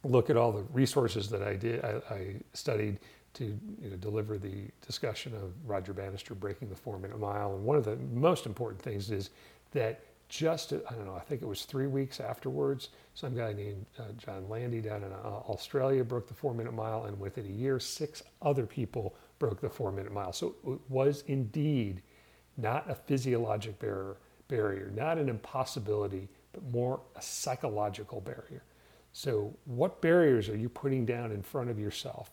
look 0.04 0.30
at 0.30 0.36
all 0.36 0.52
the 0.52 0.64
resources 0.72 1.28
that 1.30 1.42
I 1.42 1.56
did. 1.56 1.84
I, 1.84 2.00
I 2.10 2.36
studied 2.54 2.98
to 3.34 3.44
you 3.44 3.90
know, 3.90 3.96
deliver 3.96 4.38
the 4.38 4.68
discussion 4.86 5.34
of 5.34 5.52
Roger 5.66 5.92
Bannister 5.92 6.34
breaking 6.34 6.68
the 6.68 6.74
four 6.74 6.98
minute 6.98 7.18
mile. 7.18 7.54
And 7.54 7.64
one 7.64 7.76
of 7.76 7.84
the 7.84 7.96
most 8.12 8.46
important 8.46 8.80
things 8.80 9.10
is 9.10 9.30
that 9.72 10.00
just, 10.28 10.72
I 10.72 10.94
don't 10.94 11.04
know, 11.04 11.14
I 11.14 11.20
think 11.20 11.42
it 11.42 11.46
was 11.46 11.64
three 11.64 11.86
weeks 11.86 12.18
afterwards, 12.18 12.88
some 13.14 13.36
guy 13.36 13.52
named 13.52 13.84
uh, 13.98 14.04
John 14.16 14.48
Landy 14.48 14.80
down 14.80 15.02
in 15.02 15.12
uh, 15.12 15.16
Australia 15.46 16.02
broke 16.02 16.26
the 16.26 16.34
four 16.34 16.54
minute 16.54 16.72
mile, 16.72 17.04
and 17.04 17.20
within 17.20 17.44
a 17.44 17.50
year, 17.50 17.78
six 17.78 18.22
other 18.40 18.64
people 18.64 19.14
broke 19.38 19.60
the 19.60 19.68
four 19.68 19.92
minute 19.92 20.12
mile. 20.12 20.32
So 20.32 20.54
it 20.66 20.80
was 20.88 21.24
indeed 21.26 22.00
not 22.56 22.88
a 22.90 22.94
physiologic 22.94 23.78
barrier, 23.78 24.16
barrier, 24.48 24.90
not 24.94 25.18
an 25.18 25.28
impossibility, 25.28 26.28
but 26.52 26.62
more 26.70 27.00
a 27.16 27.22
psychological 27.22 28.20
barrier. 28.20 28.62
So, 29.12 29.54
what 29.64 30.00
barriers 30.00 30.48
are 30.48 30.56
you 30.56 30.68
putting 30.68 31.04
down 31.04 31.32
in 31.32 31.42
front 31.42 31.70
of 31.70 31.78
yourself 31.78 32.30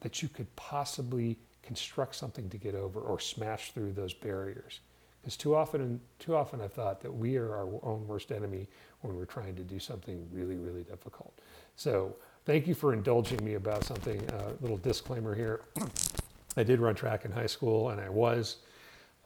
that 0.00 0.22
you 0.22 0.28
could 0.28 0.54
possibly 0.56 1.38
construct 1.62 2.14
something 2.14 2.48
to 2.50 2.56
get 2.56 2.74
over 2.74 3.00
or 3.00 3.20
smash 3.20 3.72
through 3.72 3.92
those 3.92 4.12
barriers? 4.12 4.80
Because 5.20 5.36
too 5.36 5.54
often, 5.54 6.00
too 6.18 6.34
often 6.34 6.60
I've 6.60 6.72
thought 6.72 7.00
that 7.00 7.12
we 7.12 7.36
are 7.36 7.54
our 7.54 7.68
own 7.82 8.06
worst 8.06 8.32
enemy 8.32 8.68
when 9.02 9.16
we're 9.16 9.24
trying 9.24 9.54
to 9.56 9.62
do 9.62 9.78
something 9.78 10.26
really, 10.32 10.56
really 10.56 10.82
difficult. 10.82 11.32
So 11.76 12.16
thank 12.44 12.66
you 12.66 12.74
for 12.74 12.92
indulging 12.92 13.44
me 13.44 13.54
about 13.54 13.84
something. 13.84 14.20
A 14.30 14.36
uh, 14.36 14.52
little 14.60 14.78
disclaimer 14.78 15.34
here. 15.34 15.62
I 16.56 16.62
did 16.62 16.80
run 16.80 16.94
track 16.94 17.24
in 17.24 17.30
high 17.30 17.46
school, 17.46 17.90
and 17.90 18.00
I 18.00 18.08
was 18.08 18.56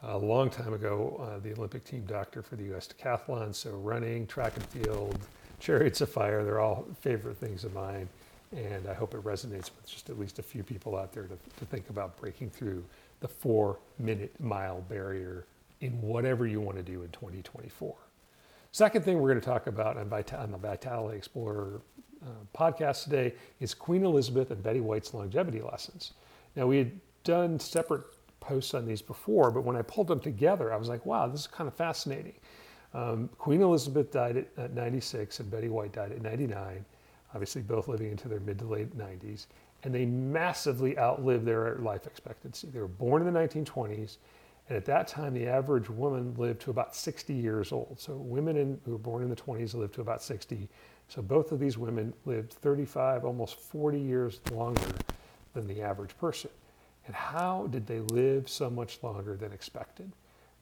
a 0.02 0.18
long 0.18 0.50
time 0.50 0.74
ago 0.74 1.20
uh, 1.22 1.38
the 1.38 1.52
Olympic 1.52 1.84
team 1.84 2.04
doctor 2.06 2.42
for 2.42 2.56
the 2.56 2.64
U.S. 2.64 2.88
decathlon. 2.88 3.54
So 3.54 3.70
running, 3.70 4.26
track 4.26 4.56
and 4.56 4.66
field, 4.66 5.18
chariots 5.60 6.00
of 6.00 6.10
fire, 6.10 6.44
they're 6.44 6.60
all 6.60 6.86
favorite 7.00 7.36
things 7.36 7.64
of 7.64 7.72
mine. 7.72 8.08
And 8.54 8.86
I 8.86 8.94
hope 8.94 9.14
it 9.14 9.22
resonates 9.22 9.70
with 9.70 9.86
just 9.86 10.10
at 10.10 10.18
least 10.18 10.38
a 10.38 10.42
few 10.42 10.62
people 10.62 10.96
out 10.96 11.12
there 11.12 11.24
to, 11.24 11.36
to 11.58 11.64
think 11.66 11.88
about 11.88 12.18
breaking 12.18 12.50
through 12.50 12.84
the 13.20 13.28
four 13.28 13.78
minute 13.98 14.34
mile 14.40 14.82
barrier 14.88 15.46
in 15.80 16.00
whatever 16.02 16.46
you 16.46 16.60
want 16.60 16.76
to 16.76 16.82
do 16.82 17.02
in 17.02 17.08
2024. 17.10 17.94
Second 18.72 19.04
thing 19.04 19.20
we're 19.20 19.28
going 19.28 19.40
to 19.40 19.46
talk 19.46 19.66
about 19.66 19.96
on, 19.96 20.12
on 20.12 20.50
the 20.50 20.58
Vitality 20.58 21.16
Explorer 21.16 21.80
uh, 22.24 22.28
podcast 22.56 23.04
today 23.04 23.34
is 23.60 23.74
Queen 23.74 24.04
Elizabeth 24.04 24.50
and 24.50 24.62
Betty 24.62 24.80
White's 24.80 25.14
longevity 25.14 25.60
lessons. 25.60 26.12
Now, 26.56 26.66
we 26.66 26.78
had 26.78 26.92
done 27.24 27.58
separate 27.58 28.04
posts 28.52 28.74
on 28.74 28.86
these 28.86 29.02
before, 29.02 29.50
but 29.50 29.62
when 29.62 29.76
I 29.76 29.82
pulled 29.82 30.08
them 30.08 30.20
together, 30.20 30.72
I 30.72 30.76
was 30.76 30.88
like, 30.88 31.04
wow, 31.06 31.26
this 31.26 31.40
is 31.40 31.46
kind 31.46 31.68
of 31.68 31.74
fascinating. 31.74 32.34
Um, 32.94 33.30
Queen 33.38 33.62
Elizabeth 33.62 34.10
died 34.10 34.36
at, 34.36 34.46
at 34.58 34.74
96 34.74 35.40
and 35.40 35.50
Betty 35.50 35.68
White 35.68 35.92
died 35.92 36.12
at 36.12 36.22
99, 36.22 36.84
obviously 37.32 37.62
both 37.62 37.88
living 37.88 38.10
into 38.10 38.28
their 38.28 38.40
mid 38.40 38.58
to 38.58 38.66
late 38.66 38.96
90s, 38.96 39.46
and 39.84 39.94
they 39.94 40.04
massively 40.04 40.98
outlived 40.98 41.46
their 41.46 41.76
life 41.76 42.06
expectancy. 42.06 42.68
They 42.72 42.80
were 42.80 42.88
born 42.88 43.26
in 43.26 43.32
the 43.32 43.38
1920s 43.38 44.18
and 44.68 44.76
at 44.76 44.84
that 44.86 45.08
time, 45.08 45.34
the 45.34 45.46
average 45.46 45.90
woman 45.90 46.34
lived 46.36 46.62
to 46.62 46.70
about 46.70 46.94
60 46.94 47.34
years 47.34 47.72
old. 47.72 47.96
So 47.98 48.14
women 48.14 48.56
in, 48.56 48.80
who 48.84 48.92
were 48.92 48.98
born 48.98 49.22
in 49.22 49.28
the 49.28 49.36
20s 49.36 49.74
lived 49.74 49.94
to 49.94 50.00
about 50.00 50.22
60. 50.22 50.68
So 51.08 51.20
both 51.20 51.52
of 51.52 51.58
these 51.58 51.76
women 51.76 52.14
lived 52.24 52.52
35, 52.54 53.24
almost 53.24 53.56
40 53.56 54.00
years 54.00 54.40
longer 54.52 54.80
than 55.52 55.66
the 55.66 55.82
average 55.82 56.16
person. 56.16 56.50
And 57.06 57.14
how 57.14 57.66
did 57.70 57.86
they 57.86 58.00
live 58.00 58.48
so 58.48 58.70
much 58.70 59.02
longer 59.02 59.36
than 59.36 59.52
expected? 59.52 60.12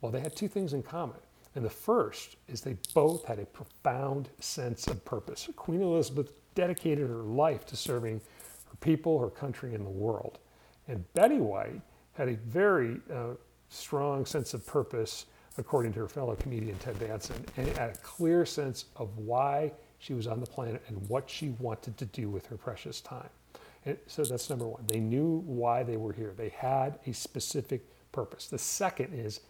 Well, 0.00 0.10
they 0.10 0.20
had 0.20 0.34
two 0.34 0.48
things 0.48 0.72
in 0.72 0.82
common. 0.82 1.18
And 1.54 1.64
the 1.64 1.70
first 1.70 2.36
is 2.48 2.60
they 2.60 2.76
both 2.94 3.24
had 3.24 3.38
a 3.38 3.46
profound 3.46 4.28
sense 4.38 4.86
of 4.86 5.04
purpose. 5.04 5.48
Queen 5.56 5.82
Elizabeth 5.82 6.32
dedicated 6.54 7.08
her 7.08 7.22
life 7.22 7.66
to 7.66 7.76
serving 7.76 8.20
her 8.68 8.76
people, 8.80 9.18
her 9.18 9.30
country, 9.30 9.74
and 9.74 9.84
the 9.84 9.90
world. 9.90 10.38
And 10.88 11.04
Betty 11.14 11.38
White 11.38 11.80
had 12.14 12.28
a 12.28 12.34
very 12.34 13.00
uh, 13.12 13.34
strong 13.68 14.24
sense 14.26 14.54
of 14.54 14.66
purpose, 14.66 15.26
according 15.58 15.92
to 15.94 16.00
her 16.00 16.08
fellow 16.08 16.36
comedian 16.36 16.78
Ted 16.78 16.98
Danson, 17.00 17.44
and 17.56 17.66
had 17.76 17.90
a 17.90 17.98
clear 17.98 18.46
sense 18.46 18.86
of 18.96 19.16
why 19.18 19.72
she 19.98 20.14
was 20.14 20.26
on 20.26 20.40
the 20.40 20.46
planet 20.46 20.82
and 20.88 21.08
what 21.08 21.28
she 21.28 21.50
wanted 21.58 21.96
to 21.98 22.06
do 22.06 22.30
with 22.30 22.46
her 22.46 22.56
precious 22.56 23.00
time. 23.00 23.28
And 23.86 23.96
so 24.06 24.24
that's 24.24 24.50
number 24.50 24.66
one. 24.66 24.84
They 24.86 25.00
knew 25.00 25.42
why 25.46 25.82
they 25.82 25.96
were 25.96 26.12
here. 26.12 26.32
They 26.36 26.50
had 26.50 26.98
a 27.06 27.12
specific 27.12 27.82
purpose. 28.12 28.48
The 28.48 28.58
second 28.58 29.14
is, 29.14 29.40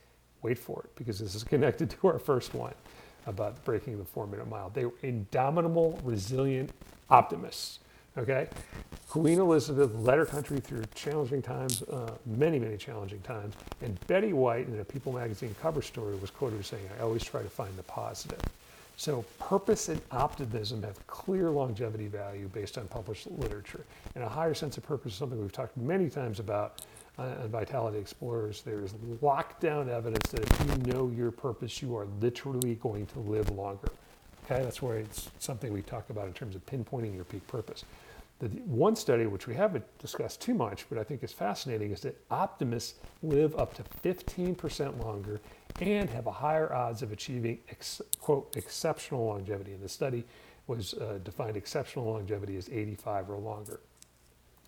wait 0.43 0.59
for 0.59 0.83
it, 0.85 0.91
because 0.97 1.19
this 1.19 1.35
is 1.35 1.45
connected 1.55 1.91
to 1.91 2.09
our 2.09 2.19
first 2.19 2.55
one 2.55 2.75
about 3.27 3.63
breaking 3.65 3.99
the 3.99 4.05
four 4.05 4.27
minute 4.27 4.49
mile. 4.49 4.71
They 4.71 4.87
were 4.87 4.95
indomitable, 5.03 6.01
resilient 6.05 6.71
optimists. 7.11 7.81
Okay? 8.19 8.49
Queen 9.09 9.39
Elizabeth 9.39 9.95
led 9.95 10.19
her 10.19 10.27
country 10.27 10.61
through 10.61 10.83
challenging 10.95 11.43
times, 11.43 11.83
uh, 11.83 12.13
many, 12.27 12.59
many 12.59 12.77
challenging 12.77 13.21
times. 13.21 13.55
And 13.83 13.99
Betty 14.07 14.33
White, 14.33 14.67
in 14.69 14.79
a 14.79 14.85
People 14.85 15.13
magazine 15.13 15.55
cover 15.61 15.83
story, 15.83 16.17
was 16.17 16.31
quoted 16.31 16.61
as 16.61 16.67
saying, 16.67 16.89
I 16.99 17.03
always 17.03 17.25
try 17.25 17.43
to 17.43 17.49
find 17.49 17.75
the 17.77 17.83
positive. 17.85 18.41
So 19.01 19.25
purpose 19.39 19.89
and 19.89 19.99
optimism 20.11 20.83
have 20.83 21.07
clear 21.07 21.49
longevity 21.49 22.07
value 22.07 22.49
based 22.49 22.77
on 22.77 22.87
published 22.89 23.31
literature. 23.31 23.87
And 24.15 24.23
a 24.23 24.29
higher 24.29 24.53
sense 24.53 24.77
of 24.77 24.83
purpose 24.83 25.13
is 25.13 25.19
something 25.19 25.41
we've 25.41 25.51
talked 25.51 25.75
many 25.79 26.11
times 26.11 26.39
about 26.39 26.85
on 27.17 27.49
Vitality 27.49 27.97
Explorers. 27.97 28.61
There's 28.61 28.93
lockdown 29.23 29.89
evidence 29.89 30.31
that 30.33 30.43
if 30.43 30.61
you 30.61 30.93
know 30.93 31.11
your 31.17 31.31
purpose, 31.31 31.81
you 31.81 31.97
are 31.97 32.07
literally 32.21 32.75
going 32.75 33.07
to 33.07 33.21
live 33.21 33.49
longer. 33.53 33.89
Okay, 34.45 34.63
that's 34.63 34.83
where 34.83 34.99
it's 34.99 35.31
something 35.39 35.73
we 35.73 35.81
talk 35.81 36.11
about 36.11 36.27
in 36.27 36.35
terms 36.35 36.55
of 36.55 36.67
pinpointing 36.67 37.15
your 37.15 37.25
peak 37.25 37.47
purpose. 37.47 37.87
The 38.41 38.49
one 38.49 38.97
study, 38.97 39.27
which 39.27 39.47
we 39.47 39.55
haven't 39.55 39.85
discussed 39.99 40.41
too 40.41 40.55
much, 40.55 40.87
but 40.89 40.99
I 40.99 41.05
think 41.05 41.23
is 41.23 41.33
fascinating, 41.33 41.91
is 41.93 42.01
that 42.01 42.19
optimists 42.31 42.99
live 43.23 43.55
up 43.57 43.75
to 43.75 43.83
15% 44.03 45.05
longer 45.05 45.41
and 45.81 46.09
have 46.09 46.27
a 46.27 46.33
higher 46.33 46.73
odds 46.73 47.03
of 47.03 47.13
achieving, 47.13 47.59
ex, 47.69 48.01
quote, 48.19 48.57
exceptional 48.57 49.27
longevity. 49.27 49.73
And 49.73 49.83
the 49.83 49.91
study 49.91 50.25
was 50.67 50.95
uh, 50.95 51.19
defined 51.23 51.59
exceptional 51.59 52.11
longevity 52.11 52.57
as 52.57 52.71
85 52.71 53.29
or 53.29 53.37
longer. 53.37 53.81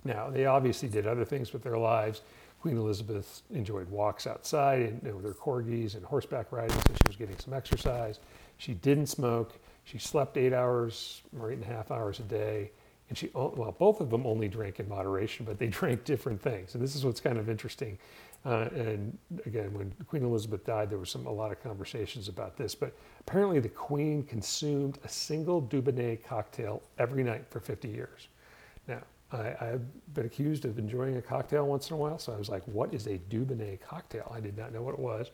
Now, 0.05 0.29
they 0.29 0.45
obviously 0.45 0.89
did 0.91 1.07
other 1.07 1.25
things 1.25 1.55
with 1.55 1.63
their 1.63 1.79
lives. 1.79 2.21
Queen 2.61 2.77
Elizabeth 2.77 3.43
enjoyed 3.55 3.89
walks 3.89 4.27
outside 4.27 4.81
and, 4.81 5.15
with 5.15 5.25
her 5.25 5.33
corgis 5.33 5.95
and 5.95 6.05
horseback 6.05 6.53
riding, 6.53 6.77
so 6.77 6.93
she 6.93 7.09
was 7.09 7.17
getting 7.17 7.39
some 7.39 7.55
exercise. 7.55 8.21
She 8.59 8.75
didn't 8.75 9.07
smoke. 9.07 9.59
She 9.85 9.97
slept 9.97 10.37
eight 10.37 10.53
hours 10.53 11.23
or 11.41 11.51
eight 11.51 11.55
and 11.55 11.65
a 11.65 11.69
half 11.69 11.91
hours 11.91 12.21
a 12.21 12.25
day 12.25 12.71
and 13.13 13.19
she, 13.19 13.29
well, 13.35 13.77
both 13.79 14.01
of 14.01 14.09
them 14.09 14.25
only 14.25 14.49
drank 14.49 14.81
in 14.81 14.89
moderation, 14.89 15.45
but 15.45 15.59
they 15.59 15.67
drank 15.81 16.05
different 16.05 16.41
things. 16.41 16.75
And 16.75 16.83
this 16.83 16.97
is 16.97 17.05
what's 17.05 17.21
kind 17.21 17.37
of 17.37 17.51
interesting. 17.51 17.99
Uh, 18.47 18.71
and 18.75 19.19
again, 19.45 19.71
when 19.75 19.93
Queen 20.09 20.25
Elizabeth 20.25 20.65
died, 20.65 20.89
there 20.89 20.97
was 20.97 21.11
some 21.11 21.27
a 21.27 21.31
lot 21.31 21.53
of 21.53 21.63
conversations 21.63 22.29
about 22.29 22.57
this. 22.57 22.75
But 22.75 22.97
apparently, 23.21 23.61
the 23.61 23.69
Queen 23.69 24.23
consumed 24.23 24.99
a 25.05 25.11
single 25.11 25.61
Dubonnet 25.61 26.25
cocktail 26.25 26.81
every 26.99 27.23
night 27.23 27.45
for 27.51 27.61
50 27.61 27.87
years. 27.87 28.29
Now, 28.89 29.03
I, 29.31 29.57
I've 29.61 30.15
been 30.15 30.25
accused 30.25 30.65
of 30.65 30.79
enjoying 30.79 31.19
a 31.19 31.23
cocktail 31.23 31.67
once 31.67 31.91
in 31.91 31.95
a 31.95 31.99
while, 31.99 32.19
so 32.19 32.33
I 32.33 32.39
was 32.39 32.49
like, 32.49 32.63
"What 32.65 32.95
is 32.95 33.09
a 33.09 33.19
Dubonnet 33.29 33.83
cocktail?" 33.83 34.33
I 34.35 34.41
did 34.41 34.57
not 34.57 34.73
know 34.73 34.81
what 34.81 34.95
it 34.95 35.01
was, 35.01 35.31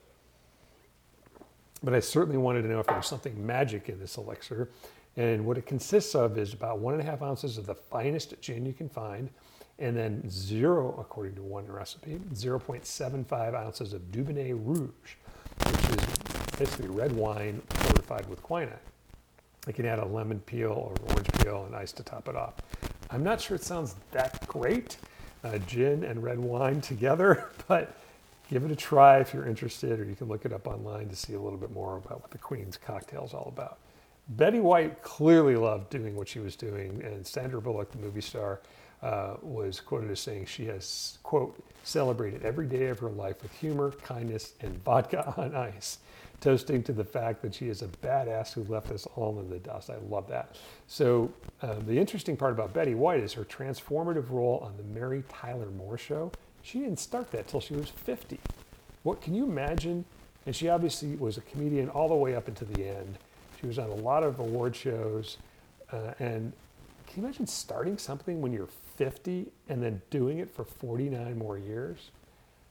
but 1.84 1.94
I 1.94 2.00
certainly 2.00 2.38
wanted 2.38 2.62
to 2.62 2.68
know 2.68 2.80
if 2.80 2.88
there 2.88 2.96
was 2.96 3.06
something 3.06 3.46
magic 3.46 3.88
in 3.88 4.00
this 4.00 4.16
elixir. 4.16 4.68
And 5.16 5.44
what 5.44 5.58
it 5.58 5.66
consists 5.66 6.14
of 6.14 6.38
is 6.38 6.52
about 6.52 6.78
one 6.78 6.94
and 6.94 7.02
a 7.02 7.06
half 7.06 7.22
ounces 7.22 7.58
of 7.58 7.66
the 7.66 7.74
finest 7.74 8.40
gin 8.40 8.64
you 8.64 8.72
can 8.72 8.88
find, 8.88 9.30
and 9.78 9.96
then 9.96 10.28
zero, 10.28 10.96
according 10.98 11.34
to 11.36 11.42
one 11.42 11.66
recipe, 11.66 12.20
0.75 12.34 13.54
ounces 13.54 13.92
of 13.92 14.02
Dubonnet 14.10 14.58
Rouge, 14.64 15.14
which 15.64 15.98
is 15.98 16.58
basically 16.58 16.88
red 16.88 17.12
wine 17.12 17.62
fortified 17.70 18.28
with 18.28 18.42
quinine. 18.42 18.72
You 19.66 19.72
can 19.72 19.86
add 19.86 19.98
a 19.98 20.04
lemon 20.04 20.40
peel 20.40 20.70
or 20.70 20.94
orange 21.10 21.30
peel 21.42 21.64
and 21.64 21.76
ice 21.76 21.92
to 21.92 22.02
top 22.02 22.28
it 22.28 22.36
off. 22.36 22.54
I'm 23.10 23.22
not 23.22 23.40
sure 23.40 23.54
it 23.54 23.62
sounds 23.62 23.94
that 24.12 24.46
great, 24.46 24.96
uh, 25.44 25.58
gin 25.58 26.04
and 26.04 26.22
red 26.22 26.38
wine 26.38 26.80
together, 26.82 27.48
but 27.68 27.94
give 28.50 28.64
it 28.64 28.70
a 28.70 28.76
try 28.76 29.18
if 29.18 29.32
you're 29.32 29.46
interested, 29.46 30.00
or 30.00 30.04
you 30.04 30.14
can 30.14 30.28
look 30.28 30.44
it 30.44 30.52
up 30.52 30.66
online 30.66 31.08
to 31.08 31.16
see 31.16 31.34
a 31.34 31.40
little 31.40 31.58
bit 31.58 31.70
more 31.70 31.96
about 31.98 32.20
what 32.20 32.30
the 32.30 32.38
Queen's 32.38 32.76
cocktail 32.76 33.24
is 33.24 33.34
all 33.34 33.52
about. 33.54 33.78
Betty 34.28 34.60
White 34.60 35.02
clearly 35.02 35.56
loved 35.56 35.88
doing 35.88 36.14
what 36.14 36.28
she 36.28 36.38
was 36.38 36.54
doing, 36.54 37.02
and 37.02 37.26
Sandra 37.26 37.60
Bullock, 37.62 37.90
the 37.90 37.98
movie 37.98 38.20
star, 38.20 38.60
uh, 39.02 39.34
was 39.42 39.80
quoted 39.80 40.10
as 40.10 40.20
saying 40.20 40.44
she 40.44 40.66
has, 40.66 41.18
quote, 41.22 41.58
celebrated 41.84 42.42
every 42.44 42.66
day 42.66 42.86
of 42.88 42.98
her 42.98 43.10
life 43.10 43.42
with 43.42 43.52
humor, 43.52 43.92
kindness, 44.02 44.52
and 44.60 44.82
vodka 44.84 45.32
on 45.40 45.54
ice, 45.54 45.98
toasting 46.40 46.82
to 46.82 46.92
the 46.92 47.04
fact 47.04 47.40
that 47.40 47.54
she 47.54 47.68
is 47.68 47.80
a 47.80 47.86
badass 47.86 48.52
who 48.52 48.64
left 48.64 48.90
us 48.90 49.06
all 49.16 49.38
in 49.40 49.48
the 49.48 49.58
dust. 49.60 49.88
I 49.88 49.96
love 50.10 50.28
that. 50.28 50.56
So, 50.88 51.32
uh, 51.62 51.76
the 51.86 51.98
interesting 51.98 52.36
part 52.36 52.52
about 52.52 52.74
Betty 52.74 52.94
White 52.94 53.20
is 53.20 53.32
her 53.32 53.44
transformative 53.44 54.30
role 54.30 54.62
on 54.62 54.76
the 54.76 54.82
Mary 54.98 55.22
Tyler 55.28 55.70
Moore 55.70 55.96
Show. 55.96 56.32
She 56.62 56.80
didn't 56.80 56.98
start 56.98 57.30
that 57.30 57.48
till 57.48 57.60
she 57.60 57.74
was 57.74 57.88
50. 57.88 58.38
What 59.04 59.22
can 59.22 59.34
you 59.34 59.44
imagine? 59.44 60.04
And 60.44 60.54
she 60.54 60.68
obviously 60.68 61.14
was 61.16 61.38
a 61.38 61.42
comedian 61.42 61.88
all 61.88 62.08
the 62.08 62.14
way 62.14 62.34
up 62.34 62.48
into 62.48 62.64
the 62.64 62.86
end. 62.86 63.18
She 63.60 63.66
was 63.66 63.78
on 63.78 63.90
a 63.90 63.94
lot 63.94 64.22
of 64.22 64.38
award 64.38 64.76
shows, 64.76 65.38
uh, 65.92 66.14
and 66.18 66.52
can 67.06 67.22
you 67.22 67.26
imagine 67.26 67.46
starting 67.46 67.98
something 67.98 68.40
when 68.40 68.52
you're 68.52 68.68
50 68.96 69.46
and 69.68 69.82
then 69.82 70.02
doing 70.10 70.38
it 70.38 70.50
for 70.50 70.64
49 70.64 71.38
more 71.38 71.58
years? 71.58 72.10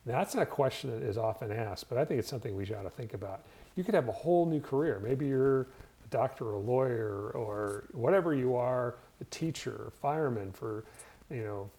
Now, 0.06 0.20
that's 0.20 0.36
not 0.36 0.44
a 0.44 0.48
question 0.48 0.92
that 0.92 1.06
is 1.06 1.18
often 1.18 1.52
asked, 1.52 1.90
but 1.90 1.98
I 1.98 2.06
think 2.06 2.20
it's 2.20 2.30
something 2.30 2.56
we 2.56 2.64
ought 2.74 2.84
to 2.84 2.90
think 2.90 3.14
about. 3.14 3.42
You 3.76 3.84
could 3.84 3.96
have 3.96 4.08
a 4.08 4.14
whole 4.14 4.46
new 4.46 4.62
career. 4.62 5.02
Maybe 5.04 5.28
you're 5.28 5.62
a 5.62 6.10
doctor 6.10 6.46
or 6.46 6.54
a 6.54 6.60
lawyer 6.60 7.32
or 7.32 7.86
whatever 7.92 8.34
you 8.34 8.56
are, 8.56 8.96
a 9.20 9.26
teacher, 9.26 9.86
a 9.88 9.92
fireman 9.92 10.54
for, 10.54 10.86
you 11.30 11.44
know, 11.44 11.70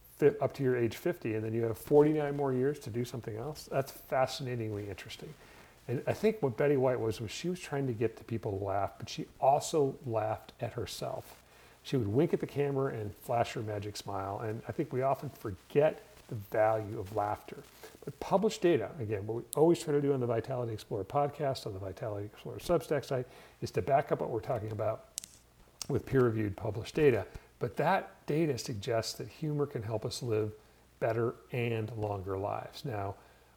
up 0.43 0.53
to 0.55 0.63
your 0.63 0.77
age 0.77 0.97
50, 0.97 1.35
and 1.35 1.45
then 1.45 1.55
you 1.55 1.63
have 1.63 1.79
49 1.79 2.37
more 2.37 2.53
years 2.53 2.79
to 2.81 2.91
do 2.91 3.05
something 3.05 3.37
else. 3.37 3.69
That's 3.71 3.93
fascinatingly 3.93 4.89
interesting. 4.91 5.33
And 5.89 6.03
I 6.07 6.13
think 6.13 6.43
what 6.43 6.57
Betty 6.57 6.77
White 6.77 7.01
was 7.01 7.21
was 7.21 7.31
she 7.31 7.49
was 7.49 7.59
trying 7.59 7.87
to 7.87 7.95
get 7.95 8.17
the 8.17 8.25
people 8.25 8.57
to 8.59 8.65
laugh, 8.65 8.93
but 8.99 9.09
she 9.09 9.27
also 9.41 9.97
laughed 10.07 10.53
at 10.61 10.75
herself. 10.75 11.43
She 11.83 11.97
would 11.97 12.09
wink 12.09 12.35
at 12.35 12.41
the 12.41 12.47
camera 12.47 12.93
and 12.93 13.15
flash 13.15 13.55
her 13.55 13.63
magic 13.63 13.97
smile. 13.97 14.41
And 14.41 14.61
I 14.69 14.73
think 14.73 14.93
we 14.93 15.01
often 15.01 15.31
forget 15.31 16.03
the 16.29 16.35
value 16.51 17.01
of 17.01 17.17
laughter. 17.17 17.57
But 18.05 18.21
published 18.21 18.61
data, 18.61 18.91
again, 19.01 19.27
what 19.27 19.37
we 19.37 19.43
always 19.57 19.83
try 19.83 19.95
to 19.95 20.03
do 20.03 20.13
on 20.13 20.21
the 20.21 20.27
Vitality 20.27 20.75
Explorer 20.75 21.05
podcast, 21.05 21.67
on 21.67 21.73
the 21.73 21.79
Vitality 21.79 22.27
Explorer 22.27 22.59
Substack 22.59 23.07
site, 23.07 23.27
is 23.63 23.71
to 23.71 23.81
back 23.81 24.13
up 24.13 24.21
what 24.21 24.29
we're 24.29 24.41
talking 24.41 24.73
about 24.73 25.07
with 25.89 26.05
peer 26.05 26.21
reviewed 26.21 26.55
published 26.55 26.95
data. 26.95 27.25
But 27.59 27.77
that 27.79 28.27
data 28.27 28.59
suggests 28.59 29.15
that 29.15 29.29
humor 29.29 29.65
can 29.65 29.83
help 29.83 30.05
us 30.05 30.23
live 30.23 30.53
better 31.01 31.35
and 31.53 31.91
longer 31.97 32.37
lives. 32.37 32.85
Now, 32.85 33.15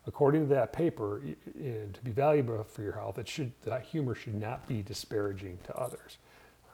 according 0.07 0.41
to 0.41 0.47
that 0.55 0.73
paper, 0.73 1.21
to 1.55 2.01
be 2.03 2.11
valuable 2.11 2.63
for 2.63 2.81
your 2.81 2.93
health, 2.93 3.17
it 3.17 3.27
should, 3.27 3.51
that 3.63 3.83
humor 3.83 4.15
should 4.15 4.35
not 4.35 4.67
be 4.67 4.81
disparaging 4.81 5.59
to 5.65 5.75
others. 5.75 6.17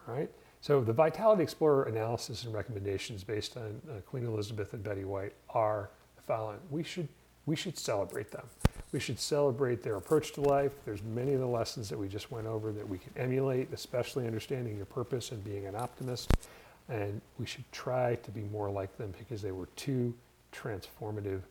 All 0.08 0.16
right? 0.16 0.30
So 0.62 0.82
the 0.82 0.94
Vitality 0.94 1.44
Explorer 1.44 1.84
analysis 1.84 2.44
and 2.46 2.54
recommendations 2.54 3.24
based 3.24 3.58
on 3.58 3.82
uh, 3.90 4.02
Queen 4.02 4.26
Elizabeth 4.26 4.74
and 4.74 4.84
Betty 4.84 5.04
White 5.04 5.34
are 5.50 5.90
the 6.16 6.22
following. 6.24 6.60
We 6.72 6.84
should, 6.84 7.08
we 7.46 7.56
should 7.56 7.78
celebrate 7.78 8.32
them. 8.32 8.46
We 8.92 9.00
should 9.00 9.20
celebrate 9.20 9.84
their 9.84 9.98
approach 9.98 10.32
to 10.34 10.42
life. 10.42 10.72
There's 10.86 11.04
many 11.04 11.34
of 11.34 11.42
the 11.42 11.48
lessons 11.48 11.90
that 11.90 11.98
we 11.98 12.08
just 12.08 12.32
went 12.32 12.48
over 12.48 12.72
that 12.72 12.88
we 12.88 12.98
can 12.98 13.12
emulate, 13.18 13.72
especially 13.74 14.26
understanding 14.26 14.78
your 14.78 14.86
purpose 14.86 15.32
and 15.32 15.44
being 15.44 15.68
an 15.68 15.76
optimist. 15.76 16.32
And 16.90 17.22
we 17.38 17.46
should 17.46 17.70
try 17.74 18.16
to 18.16 18.32
be 18.32 18.42
more 18.44 18.70
like 18.70 18.98
them 18.98 19.14
because 19.20 19.42
they 19.42 19.52
were 19.52 19.68
two 19.76 20.14
transformative, 20.54 21.42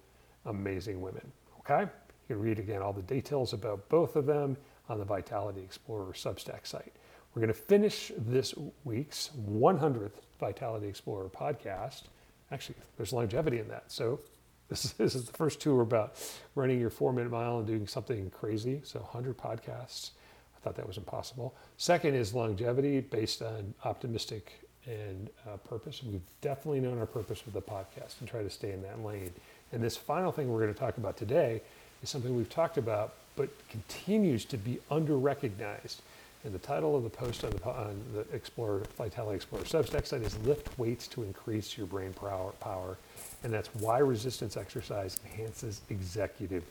amazing 0.46 1.00
women. 1.00 1.30
Okay? 1.68 1.90
You 2.28 2.36
can 2.36 2.40
read 2.40 2.58
again 2.58 2.80
all 2.80 2.92
the 2.92 3.02
details 3.02 3.52
about 3.52 3.88
both 3.88 4.16
of 4.16 4.26
them 4.26 4.56
on 4.88 4.98
the 4.98 5.04
Vitality 5.04 5.60
Explorer 5.62 6.12
Substack 6.12 6.66
site. 6.66 6.92
We're 7.34 7.40
going 7.40 7.52
to 7.52 7.60
finish 7.60 8.12
this 8.16 8.54
week's 8.84 9.30
100th 9.48 10.12
Vitality 10.38 10.86
Explorer 10.86 11.28
podcast. 11.28 12.04
Actually, 12.52 12.76
there's 12.96 13.12
longevity 13.12 13.58
in 13.58 13.68
that. 13.68 13.84
So, 13.88 14.20
this 14.68 14.84
is, 14.84 14.92
this 14.92 15.14
is 15.14 15.26
the 15.26 15.32
first 15.32 15.60
two 15.60 15.76
are 15.76 15.82
about 15.82 16.14
running 16.54 16.80
your 16.80 16.90
four 16.90 17.12
minute 17.12 17.30
mile 17.30 17.58
and 17.58 17.66
doing 17.66 17.86
something 17.86 18.30
crazy. 18.30 18.80
So, 18.84 19.00
100 19.00 19.36
podcasts. 19.36 20.10
I 20.56 20.60
thought 20.60 20.76
that 20.76 20.86
was 20.86 20.96
impossible. 20.96 21.54
Second 21.76 22.14
is 22.14 22.34
longevity 22.34 23.00
based 23.00 23.42
on 23.42 23.74
optimistic 23.84 24.66
and 24.86 25.30
uh, 25.46 25.56
purpose. 25.58 26.02
We've 26.02 26.20
definitely 26.40 26.80
known 26.80 26.98
our 26.98 27.06
purpose 27.06 27.44
with 27.44 27.54
the 27.54 27.62
podcast 27.62 28.20
and 28.20 28.28
try 28.28 28.42
to 28.42 28.50
stay 28.50 28.72
in 28.72 28.82
that 28.82 29.02
lane. 29.04 29.32
And 29.72 29.82
this 29.82 29.96
final 29.96 30.32
thing 30.32 30.48
we're 30.50 30.60
going 30.60 30.74
to 30.74 30.78
talk 30.78 30.96
about 30.96 31.16
today 31.16 31.62
is 32.02 32.08
something 32.08 32.36
we've 32.36 32.50
talked 32.50 32.78
about 32.78 33.14
but 33.36 33.50
continues 33.68 34.44
to 34.46 34.56
be 34.56 34.78
under 34.90 35.16
recognized 35.16 36.02
and 36.46 36.54
the 36.54 36.60
title 36.60 36.94
of 36.94 37.02
the 37.02 37.10
post 37.10 37.42
on 37.42 37.50
the, 37.50 37.64
on 37.64 38.00
the 38.14 38.20
Explorer, 38.32 38.84
Vitality 38.96 39.34
Explorer 39.34 39.64
Substack 39.64 40.06
site 40.06 40.22
is 40.22 40.38
Lift 40.44 40.78
Weights 40.78 41.08
to 41.08 41.24
Increase 41.24 41.76
Your 41.76 41.88
Brain 41.88 42.12
Power. 42.12 42.52
power. 42.60 42.96
And 43.42 43.52
that's 43.52 43.68
why 43.74 43.98
resistance 43.98 44.56
exercise 44.56 45.18
enhances 45.24 45.80
executive 45.90 46.62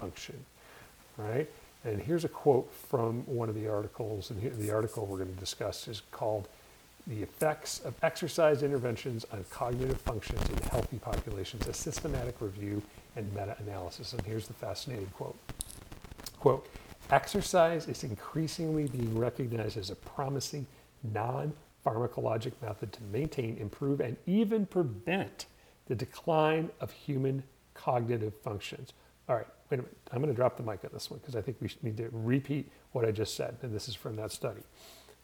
function. 0.00 0.34
Right? 1.16 1.48
And 1.84 2.02
here's 2.02 2.24
a 2.24 2.28
quote 2.28 2.72
from 2.72 3.22
one 3.26 3.48
of 3.48 3.54
the 3.54 3.68
articles, 3.68 4.30
and 4.30 4.42
the 4.58 4.74
article 4.74 5.06
we're 5.06 5.18
going 5.18 5.32
to 5.32 5.40
discuss 5.40 5.86
is 5.86 6.02
called 6.10 6.48
The 7.06 7.22
Effects 7.22 7.80
of 7.80 7.94
Exercise 8.02 8.62
Interventions 8.62 9.24
on 9.32 9.44
Cognitive 9.50 10.00
Functions 10.00 10.48
in 10.48 10.56
Healthy 10.70 10.98
Populations, 10.98 11.66
a 11.66 11.72
Systematic 11.72 12.40
Review 12.40 12.82
and 13.16 13.32
Meta-Analysis. 13.32 14.12
And 14.12 14.22
here's 14.22 14.46
the 14.46 14.54
fascinating 14.54 15.06
quote. 15.08 15.36
Quote, 16.38 16.68
Exercise 17.10 17.88
is 17.88 18.04
increasingly 18.04 18.86
being 18.86 19.18
recognized 19.18 19.76
as 19.76 19.90
a 19.90 19.96
promising 19.96 20.66
non 21.02 21.52
pharmacologic 21.84 22.52
method 22.62 22.92
to 22.92 23.02
maintain, 23.04 23.56
improve, 23.56 24.00
and 24.00 24.16
even 24.26 24.66
prevent 24.66 25.46
the 25.86 25.94
decline 25.94 26.70
of 26.80 26.92
human 26.92 27.42
cognitive 27.74 28.34
functions. 28.44 28.92
All 29.28 29.36
right, 29.36 29.46
wait 29.70 29.80
a 29.80 29.82
minute. 29.82 29.96
I'm 30.12 30.18
going 30.18 30.32
to 30.32 30.36
drop 30.36 30.56
the 30.56 30.62
mic 30.62 30.84
on 30.84 30.90
this 30.92 31.10
one 31.10 31.18
because 31.18 31.34
I 31.34 31.40
think 31.40 31.56
we 31.60 31.70
need 31.82 31.96
to 31.96 32.08
repeat 32.12 32.70
what 32.92 33.04
I 33.04 33.10
just 33.10 33.34
said. 33.34 33.56
And 33.62 33.74
this 33.74 33.88
is 33.88 33.94
from 33.94 34.16
that 34.16 34.30
study. 34.30 34.62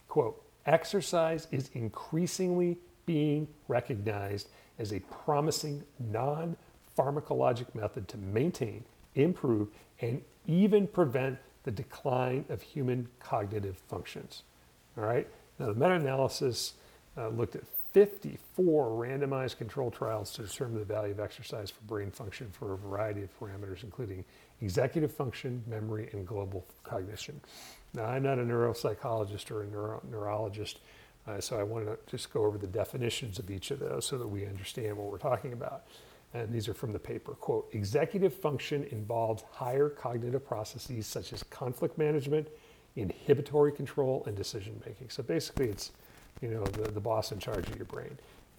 Quote 0.09 0.43
Exercise 0.67 1.47
is 1.53 1.71
increasingly 1.75 2.79
being 3.07 3.47
recognized 3.69 4.49
as 4.79 4.93
a 4.93 5.01
promising 5.01 5.83
non 5.99 6.57
pharmacologic 6.99 7.73
method 7.75 8.09
to 8.09 8.17
maintain, 8.19 8.85
improve, 9.15 9.69
and 10.01 10.23
even 10.47 10.87
prevent 10.87 11.39
the 11.63 11.71
decline 11.71 12.45
of 12.49 12.63
human 12.63 13.09
cognitive 13.21 13.77
functions. 13.89 14.43
All 14.97 15.05
right. 15.05 15.29
Now, 15.59 15.67
the 15.67 15.75
meta-analysis 15.75 16.75
uh, 17.17 17.29
looked 17.29 17.57
at 17.57 17.63
54 17.97 18.91
randomized 18.91 19.57
control 19.57 19.91
trials 19.91 20.31
to 20.33 20.43
determine 20.43 20.79
the 20.79 20.85
value 20.85 21.13
of 21.13 21.19
exercise 21.19 21.71
for 21.71 21.81
brain 21.85 22.11
function 22.11 22.47
for 22.51 22.75
a 22.75 22.77
variety 22.77 23.23
of 23.23 23.41
parameters, 23.41 23.85
including 23.85 24.23
executive 24.61 25.11
function, 25.11 25.65
memory, 25.67 26.11
and 26.13 26.27
global 26.27 26.67
cognition. 26.85 27.41
Now, 27.95 28.05
I'm 28.05 28.23
not 28.23 28.39
a 28.39 28.43
neuropsychologist 28.43 29.51
or 29.51 29.63
a 29.63 29.67
neuro- 29.69 30.03
neurologist, 30.11 30.81
uh, 31.27 31.41
so 31.41 31.59
I 31.59 31.63
want 31.63 31.87
to 31.87 31.97
just 32.07 32.31
go 32.35 32.45
over 32.45 32.59
the 32.59 32.67
definitions 32.67 33.39
of 33.39 33.51
each 33.51 33.71
of 33.71 33.79
those 33.79 34.05
so 34.05 34.19
that 34.19 34.29
we 34.29 34.45
understand 34.45 34.95
what 34.99 35.11
we're 35.11 35.17
talking 35.17 35.55
about 35.55 35.85
and 36.35 36.53
these 36.53 36.69
are 36.69 36.75
from 36.75 36.93
the 36.93 36.99
paper, 36.99 37.33
quote, 37.33 37.67
executive 37.73 38.35
function 38.35 38.85
involves 38.91 39.43
higher 39.51 39.89
cognitive 39.89 40.47
processes 40.47 41.07
such 41.07 41.33
as 41.33 41.43
conflict 41.45 41.97
management, 41.97 42.49
inhibitory 42.95 43.73
control, 43.73 44.23
and 44.27 44.37
decision 44.37 44.79
making. 44.85 45.09
So 45.09 45.23
basically 45.23 45.69
it's, 45.69 45.93
you 46.41 46.49
know, 46.49 46.65
the, 46.65 46.91
the 46.91 47.01
boss 47.01 47.33
in 47.33 47.39
charge 47.39 47.69
of 47.69 47.77
your 47.77 47.87
brain. 47.87 48.17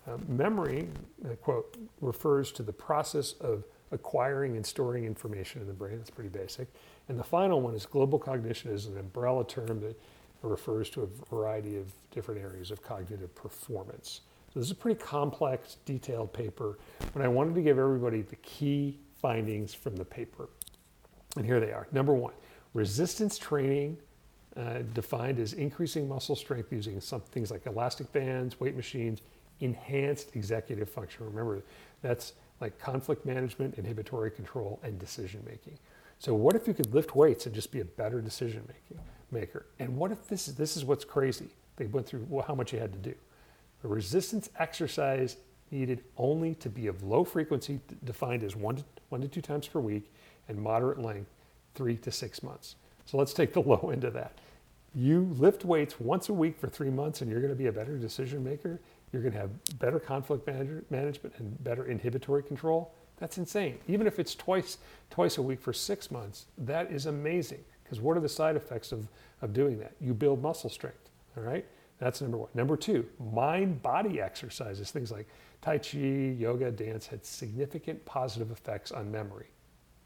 Um, 0.07 0.23
memory, 0.27 0.87
uh, 1.25 1.35
quote, 1.35 1.77
refers 2.01 2.51
to 2.53 2.63
the 2.63 2.73
process 2.73 3.33
of 3.41 3.65
acquiring 3.91 4.55
and 4.55 4.65
storing 4.65 5.05
information 5.05 5.61
in 5.61 5.67
the 5.67 5.73
brain. 5.73 5.97
That's 5.97 6.09
pretty 6.09 6.29
basic. 6.29 6.67
And 7.09 7.19
the 7.19 7.23
final 7.23 7.61
one 7.61 7.73
is 7.75 7.85
global 7.85 8.19
cognition 8.19 8.71
is 8.71 8.85
an 8.85 8.97
umbrella 8.97 9.45
term 9.45 9.81
that 9.81 9.99
refers 10.41 10.89
to 10.91 11.03
a 11.03 11.25
variety 11.29 11.77
of 11.77 11.91
different 12.11 12.41
areas 12.41 12.71
of 12.71 12.81
cognitive 12.81 13.33
performance. 13.35 14.21
So 14.53 14.59
this 14.59 14.67
is 14.67 14.71
a 14.71 14.75
pretty 14.75 14.99
complex, 14.99 15.77
detailed 15.85 16.31
paper, 16.31 16.77
but 17.13 17.21
I 17.21 17.27
wanted 17.27 17.55
to 17.55 17.61
give 17.61 17.77
everybody 17.77 18.21
the 18.21 18.35
key 18.37 18.99
findings 19.21 19.73
from 19.73 19.95
the 19.95 20.05
paper. 20.05 20.49
And 21.35 21.45
here 21.45 21.59
they 21.59 21.71
are. 21.71 21.87
Number 21.91 22.13
one, 22.13 22.33
resistance 22.73 23.37
training 23.37 23.97
uh, 24.58 24.80
defined 24.93 25.39
as 25.39 25.54
increasing 25.54 26.08
muscle 26.08 26.36
strength 26.36 26.72
using 26.72 27.00
some 27.00 27.22
things 27.22 27.52
like 27.52 27.65
elastic 27.65 28.12
bands, 28.12 28.60
weight 28.60 28.76
machines, 28.76 29.22
enhanced 29.60 30.36
executive 30.36 30.89
function. 30.89 31.26
Remember, 31.26 31.62
that's 32.02 32.34
like 32.60 32.80
conflict 32.80 33.26
management, 33.26 33.76
inhibitory 33.78 34.32
control, 34.32 34.80
and 34.84 34.98
decision 35.00 35.43
making. 35.46 35.78
So 36.20 36.34
what 36.34 36.56
if 36.56 36.67
you 36.67 36.74
could 36.74 36.93
lift 36.93 37.15
weights 37.15 37.46
and 37.46 37.54
just 37.54 37.72
be 37.72 37.82
a 37.82 37.86
better 37.86 38.22
decision 38.22 38.63
making 38.67 39.04
maker? 39.32 39.67
And 39.80 39.96
what 39.96 40.12
if 40.12 40.28
this 40.28 40.48
is 40.48 40.56
this 40.56 40.76
is 40.76 40.84
what's 40.86 41.06
crazy? 41.06 41.50
They 41.76 41.86
went 41.86 42.08
through 42.08 42.26
well, 42.30 42.46
how 42.48 42.56
much 42.56 42.74
you 42.74 42.80
had 42.80 42.91
to 42.93 43.00
do. 43.00 43.15
A 43.84 43.88
resistance 43.88 44.50
exercise 44.58 45.38
needed 45.70 46.04
only 46.17 46.56
to 46.56 46.70
be 46.70 46.88
of 46.88 47.04
low 47.04 47.24
frequency, 47.24 47.80
defined 48.04 48.43
as 48.43 48.56
one 48.56 48.78
to, 48.78 48.84
one 49.10 49.22
to 49.22 49.28
two 49.28 49.41
times 49.41 49.67
per 49.67 49.80
week, 49.80 50.12
and 50.48 50.58
moderate 50.60 51.00
length, 51.00 51.30
three 51.76 51.98
to 51.98 52.12
six 52.12 52.41
months. 52.41 52.76
So 53.06 53.17
let's 53.17 53.34
take 53.34 53.54
the 53.54 53.62
low 53.62 53.91
end 53.93 54.04
of 54.04 54.13
that. 54.13 54.34
You 54.97 55.31
lift 55.38 55.63
weights 55.63 55.99
once 55.99 56.29
a 56.29 56.33
week 56.33 56.57
for 56.57 56.67
three 56.67 56.89
months, 56.89 57.21
and 57.21 57.29
you're 57.29 57.39
going 57.39 57.53
to 57.53 57.55
be 57.55 57.67
a 57.67 57.71
better 57.71 57.99
decision 57.99 58.43
maker. 58.43 58.81
You're 59.13 59.21
going 59.21 59.33
to 59.33 59.39
have 59.39 59.51
better 59.77 59.99
conflict 59.99 60.47
management 60.47 61.36
and 61.38 61.63
better 61.63 61.86
inhibitory 61.86 62.41
control. 62.41 62.95
That's 63.17 63.38
insane. 63.38 63.77
Even 63.88 64.07
if 64.07 64.17
it's 64.17 64.33
twice 64.33 64.79
twice 65.12 65.38
a 65.38 65.41
week 65.43 65.62
for 65.62 65.71
six 65.71 66.10
months, 66.10 66.47
that 66.57 66.91
is 66.91 67.05
amazing. 67.05 67.63
Because 67.83 68.01
what 68.01 68.17
are 68.17 68.19
the 68.19 68.27
side 68.27 68.55
effects 68.55 68.91
of, 68.91 69.07
of 69.43 69.53
doing 69.53 69.77
that? 69.77 69.93
You 70.01 70.15
build 70.15 70.41
muscle 70.41 70.69
strength. 70.69 71.12
All 71.38 71.43
right. 71.43 71.65
That's 71.99 72.19
number 72.19 72.38
one. 72.38 72.49
Number 72.55 72.75
two, 72.75 73.05
mind 73.33 73.83
body 73.83 74.19
exercises, 74.19 74.89
things 74.89 75.12
like 75.12 75.27
Tai 75.62 75.77
Chi, 75.77 75.97
yoga, 76.39 76.71
dance, 76.71 77.05
had 77.05 77.23
significant 77.23 78.03
positive 78.03 78.49
effects 78.49 78.91
on 78.91 79.12
memory. 79.12 79.51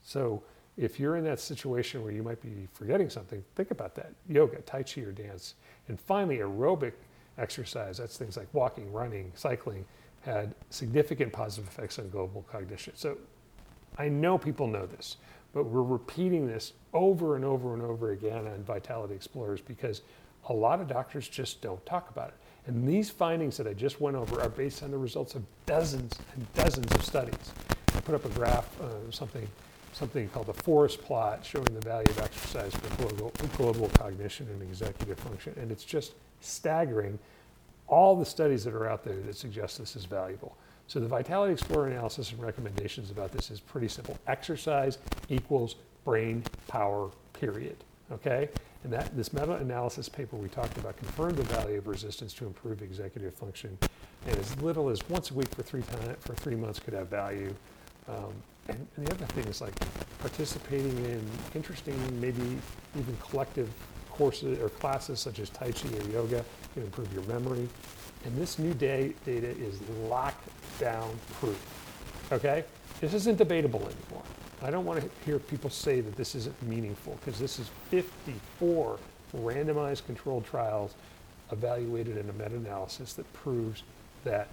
So 0.01 0.43
if 0.77 0.99
you're 0.99 1.17
in 1.17 1.23
that 1.25 1.39
situation 1.39 2.03
where 2.03 2.11
you 2.11 2.23
might 2.23 2.41
be 2.41 2.67
forgetting 2.73 3.09
something, 3.09 3.43
think 3.55 3.71
about 3.71 3.95
that 3.95 4.13
yoga, 4.27 4.61
Tai 4.61 4.83
Chi, 4.83 5.01
or 5.01 5.11
dance. 5.11 5.55
And 5.87 5.99
finally, 5.99 6.37
aerobic 6.37 6.93
exercise, 7.37 7.97
that's 7.97 8.17
things 8.17 8.37
like 8.37 8.47
walking, 8.53 8.91
running, 8.91 9.31
cycling, 9.35 9.85
had 10.21 10.53
significant 10.69 11.33
positive 11.33 11.67
effects 11.67 11.99
on 11.99 12.09
global 12.09 12.45
cognition. 12.51 12.93
So 12.95 13.17
I 13.97 14.07
know 14.07 14.37
people 14.37 14.67
know 14.67 14.85
this, 14.85 15.17
but 15.53 15.65
we're 15.65 15.83
repeating 15.83 16.47
this 16.47 16.73
over 16.93 17.35
and 17.35 17.43
over 17.43 17.73
and 17.73 17.81
over 17.81 18.11
again 18.11 18.47
on 18.47 18.63
Vitality 18.63 19.15
Explorers 19.15 19.61
because 19.61 20.01
a 20.49 20.53
lot 20.53 20.79
of 20.79 20.87
doctors 20.87 21.27
just 21.27 21.61
don't 21.61 21.83
talk 21.85 22.09
about 22.09 22.29
it. 22.29 22.35
And 22.67 22.87
these 22.87 23.09
findings 23.09 23.57
that 23.57 23.67
I 23.67 23.73
just 23.73 23.99
went 23.99 24.15
over 24.15 24.39
are 24.41 24.49
based 24.49 24.83
on 24.83 24.91
the 24.91 24.97
results 24.97 25.35
of 25.35 25.43
dozens 25.65 26.17
and 26.35 26.53
dozens 26.53 26.91
of 26.93 27.03
studies. 27.03 27.51
I 27.95 27.99
put 28.01 28.15
up 28.15 28.25
a 28.25 28.29
graph, 28.29 28.69
uh, 28.81 29.11
something, 29.11 29.47
something 29.93 30.27
called 30.29 30.47
the 30.47 30.53
forest 30.53 31.01
plot 31.01 31.45
showing 31.45 31.73
the 31.73 31.81
value 31.81 32.09
of 32.09 32.19
exercise 32.19 32.73
for 32.73 33.03
global, 33.03 33.31
global 33.57 33.89
cognition 33.89 34.47
and 34.51 34.61
executive 34.61 35.19
function. 35.19 35.53
And 35.59 35.71
it's 35.71 35.83
just 35.83 36.13
staggering 36.39 37.19
all 37.87 38.15
the 38.15 38.25
studies 38.25 38.63
that 38.63 38.73
are 38.73 38.89
out 38.89 39.03
there 39.03 39.19
that 39.19 39.35
suggest 39.35 39.77
this 39.77 39.95
is 39.95 40.05
valuable. 40.05 40.55
So 40.87 40.99
the 40.99 41.07
Vitality 41.07 41.53
Explorer 41.53 41.87
analysis 41.87 42.31
and 42.31 42.41
recommendations 42.41 43.11
about 43.11 43.31
this 43.31 43.51
is 43.51 43.59
pretty 43.59 43.87
simple. 43.87 44.17
Exercise 44.27 44.97
equals 45.29 45.75
brain 46.03 46.43
power, 46.67 47.09
period. 47.33 47.77
Okay? 48.11 48.49
And 48.83 48.91
that 48.91 49.15
this 49.15 49.31
meta-analysis 49.31 50.09
paper 50.09 50.35
we 50.35 50.49
talked 50.49 50.77
about 50.77 50.97
confirmed 50.97 51.37
the 51.37 51.43
value 51.43 51.77
of 51.77 51.87
resistance 51.87 52.33
to 52.33 52.45
improve 52.45 52.81
executive 52.81 53.33
function, 53.33 53.77
and 54.25 54.37
as 54.37 54.59
little 54.61 54.89
as 54.89 55.07
once 55.07 55.29
a 55.29 55.33
week 55.33 55.47
for 55.53 55.61
three 55.61 55.83
time, 55.83 56.15
for 56.19 56.33
three 56.33 56.55
months 56.55 56.79
could 56.79 56.93
have 56.93 57.07
value. 57.07 57.53
Um, 58.09 58.33
and, 58.75 58.87
and, 58.95 59.07
the 59.07 59.11
other 59.13 59.25
thing 59.27 59.45
is 59.45 59.61
like 59.61 59.73
participating 60.19 60.95
in 61.05 61.21
interesting, 61.55 61.95
maybe 62.19 62.57
even 62.97 63.17
collective 63.17 63.69
courses 64.11 64.59
or 64.59 64.69
classes 64.69 65.19
such 65.19 65.39
as 65.39 65.49
Tai 65.49 65.71
Chi 65.71 65.89
or 65.89 66.09
yoga 66.11 66.45
can 66.73 66.83
improve 66.83 67.11
your 67.13 67.23
memory. 67.23 67.67
And 68.25 68.37
this 68.37 68.59
new 68.59 68.73
day 68.73 69.13
data 69.25 69.49
is 69.49 69.79
lockdown 70.07 71.09
proof. 71.39 71.59
Okay? 72.31 72.63
This 72.99 73.13
isn't 73.13 73.37
debatable 73.37 73.79
anymore. 73.79 74.23
I 74.61 74.69
don't 74.69 74.85
want 74.85 75.01
to 75.01 75.09
hear 75.25 75.39
people 75.39 75.71
say 75.71 76.01
that 76.01 76.15
this 76.15 76.35
isn't 76.35 76.61
meaningful 76.61 77.17
because 77.19 77.39
this 77.39 77.57
is 77.57 77.69
54 77.89 78.99
randomized 79.35 80.05
controlled 80.05 80.45
trials 80.45 80.93
evaluated 81.51 82.17
in 82.17 82.29
a 82.29 82.33
meta-analysis 82.33 83.13
that 83.13 83.31
proves 83.33 83.83
that 84.23 84.49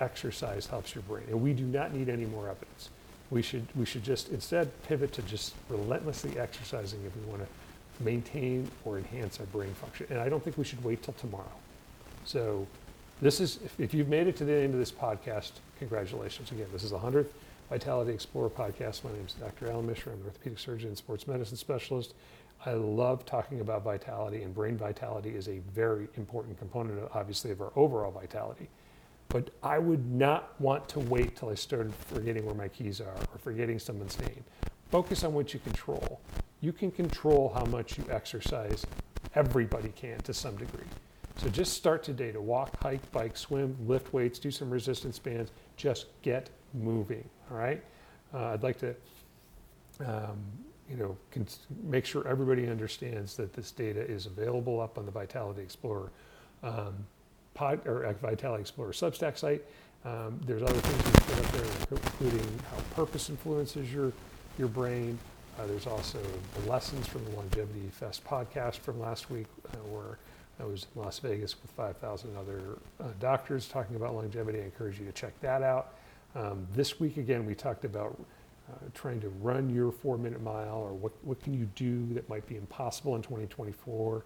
exercise 0.00 0.66
helps 0.66 0.94
your 0.94 1.02
brain. 1.02 1.24
And 1.28 1.40
we 1.40 1.52
do 1.52 1.64
not 1.64 1.94
need 1.94 2.08
any 2.08 2.24
more 2.24 2.48
evidence. 2.48 2.90
We 3.32 3.40
should, 3.40 3.66
we 3.74 3.86
should 3.86 4.04
just 4.04 4.28
instead 4.28 4.70
pivot 4.82 5.10
to 5.14 5.22
just 5.22 5.54
relentlessly 5.70 6.38
exercising 6.38 7.00
if 7.06 7.16
we 7.16 7.22
want 7.30 7.40
to 7.40 8.04
maintain 8.04 8.70
or 8.84 8.98
enhance 8.98 9.40
our 9.40 9.46
brain 9.46 9.72
function. 9.72 10.06
And 10.10 10.20
I 10.20 10.28
don't 10.28 10.44
think 10.44 10.58
we 10.58 10.64
should 10.64 10.84
wait 10.84 11.02
till 11.02 11.14
tomorrow. 11.14 11.56
So 12.26 12.66
this 13.22 13.40
is, 13.40 13.58
if, 13.64 13.80
if 13.80 13.94
you've 13.94 14.08
made 14.08 14.26
it 14.26 14.36
to 14.36 14.44
the 14.44 14.52
end 14.52 14.74
of 14.74 14.78
this 14.78 14.92
podcast, 14.92 15.52
congratulations. 15.78 16.52
Again, 16.52 16.66
this 16.74 16.84
is 16.84 16.90
the 16.90 16.98
100th 16.98 17.28
Vitality 17.70 18.12
Explorer 18.12 18.50
podcast. 18.50 19.02
My 19.02 19.12
name 19.12 19.24
is 19.26 19.32
Dr. 19.32 19.70
Allan 19.70 19.86
Mishra. 19.86 20.12
I'm 20.12 20.20
an 20.20 20.26
orthopedic 20.26 20.58
surgeon 20.58 20.88
and 20.88 20.98
sports 20.98 21.26
medicine 21.26 21.56
specialist. 21.56 22.12
I 22.66 22.72
love 22.74 23.24
talking 23.24 23.60
about 23.60 23.82
vitality, 23.82 24.42
and 24.42 24.54
brain 24.54 24.76
vitality 24.76 25.30
is 25.30 25.48
a 25.48 25.60
very 25.72 26.06
important 26.16 26.58
component, 26.58 27.00
obviously, 27.14 27.50
of 27.50 27.62
our 27.62 27.72
overall 27.76 28.10
vitality. 28.12 28.68
But 29.32 29.48
I 29.62 29.78
would 29.78 30.12
not 30.12 30.60
want 30.60 30.86
to 30.90 31.00
wait 31.00 31.36
till 31.36 31.48
I 31.48 31.54
started 31.54 31.94
forgetting 31.94 32.44
where 32.44 32.54
my 32.54 32.68
keys 32.68 33.00
are 33.00 33.16
or 33.16 33.38
forgetting 33.38 33.78
someone's 33.78 34.18
name. 34.20 34.44
Focus 34.90 35.24
on 35.24 35.32
what 35.32 35.54
you 35.54 35.60
control. 35.60 36.20
You 36.60 36.70
can 36.70 36.90
control 36.90 37.50
how 37.54 37.64
much 37.64 37.96
you 37.96 38.04
exercise. 38.10 38.84
Everybody 39.34 39.88
can 39.96 40.18
to 40.20 40.34
some 40.34 40.56
degree. 40.56 40.84
So 41.36 41.48
just 41.48 41.72
start 41.72 42.02
today 42.02 42.30
to 42.30 42.42
walk, 42.42 42.78
hike, 42.82 43.10
bike, 43.10 43.38
swim, 43.38 43.74
lift 43.86 44.12
weights, 44.12 44.38
do 44.38 44.50
some 44.50 44.68
resistance 44.68 45.18
bands. 45.18 45.50
Just 45.78 46.06
get 46.20 46.50
moving. 46.74 47.26
All 47.50 47.56
right. 47.56 47.82
Uh, 48.34 48.48
I'd 48.48 48.62
like 48.62 48.78
to, 48.80 48.94
um, 50.04 50.38
you 50.90 50.96
know, 50.96 51.16
make 51.84 52.04
sure 52.04 52.28
everybody 52.28 52.68
understands 52.68 53.34
that 53.36 53.54
this 53.54 53.70
data 53.70 54.06
is 54.06 54.26
available 54.26 54.78
up 54.78 54.98
on 54.98 55.06
the 55.06 55.10
Vitality 55.10 55.62
Explorer 55.62 56.10
um, 56.62 57.06
pod 57.54 57.86
or 57.86 58.10
Vitality 58.20 58.60
Explorer 58.60 58.92
Substack 58.92 59.38
site. 59.38 59.62
Um, 60.04 60.40
there's 60.44 60.62
other 60.62 60.72
things 60.72 61.04
we 61.04 61.12
put 61.12 61.44
up 61.44 61.52
there, 61.52 61.98
including 61.98 62.58
how 62.70 62.78
purpose 62.94 63.30
influences 63.30 63.92
your 63.92 64.12
your 64.58 64.68
brain. 64.68 65.18
Uh, 65.58 65.66
there's 65.66 65.86
also 65.86 66.18
the 66.60 66.70
lessons 66.70 67.06
from 67.06 67.24
the 67.24 67.30
Longevity 67.32 67.88
Fest 67.90 68.24
podcast 68.24 68.78
from 68.78 68.98
last 68.98 69.30
week, 69.30 69.46
uh, 69.72 69.76
where 69.88 70.18
I 70.60 70.64
was 70.64 70.86
in 70.94 71.02
Las 71.02 71.18
Vegas 71.18 71.60
with 71.60 71.70
5,000 71.72 72.36
other 72.36 72.78
uh, 73.00 73.08
doctors 73.20 73.68
talking 73.68 73.96
about 73.96 74.14
longevity. 74.14 74.60
I 74.60 74.64
encourage 74.64 74.98
you 74.98 75.06
to 75.06 75.12
check 75.12 75.38
that 75.40 75.62
out. 75.62 75.94
Um, 76.34 76.66
this 76.74 76.98
week, 77.00 77.16
again, 77.16 77.44
we 77.44 77.54
talked 77.54 77.84
about 77.84 78.18
uh, 78.70 78.76
trying 78.94 79.20
to 79.20 79.28
run 79.40 79.68
your 79.68 79.92
four 79.92 80.16
minute 80.16 80.42
mile 80.42 80.78
or 80.78 80.92
what, 80.92 81.12
what 81.22 81.42
can 81.42 81.52
you 81.52 81.68
do 81.74 82.14
that 82.14 82.28
might 82.28 82.46
be 82.46 82.56
impossible 82.56 83.16
in 83.16 83.22
2024. 83.22 84.24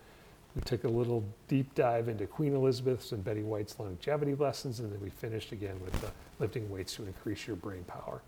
We 0.57 0.63
took 0.63 0.85
a 0.85 0.89
little 0.89 1.23
deep 1.49 1.75
dive 1.75 2.09
into 2.09 2.27
Queen 2.27 2.55
Elizabeth's 2.55 3.13
and 3.13 3.23
Betty 3.23 3.43
White's 3.43 3.79
longevity 3.79 4.35
lessons, 4.35 4.81
and 4.81 4.91
then 4.91 4.99
we 5.03 5.11
finished 5.11 5.53
again 5.53 5.79
with 5.85 6.13
lifting 6.39 6.69
weights 6.71 6.95
to 6.97 7.07
increase 7.07 7.47
your 7.47 7.57
brain 7.57 7.85
power. 7.85 8.23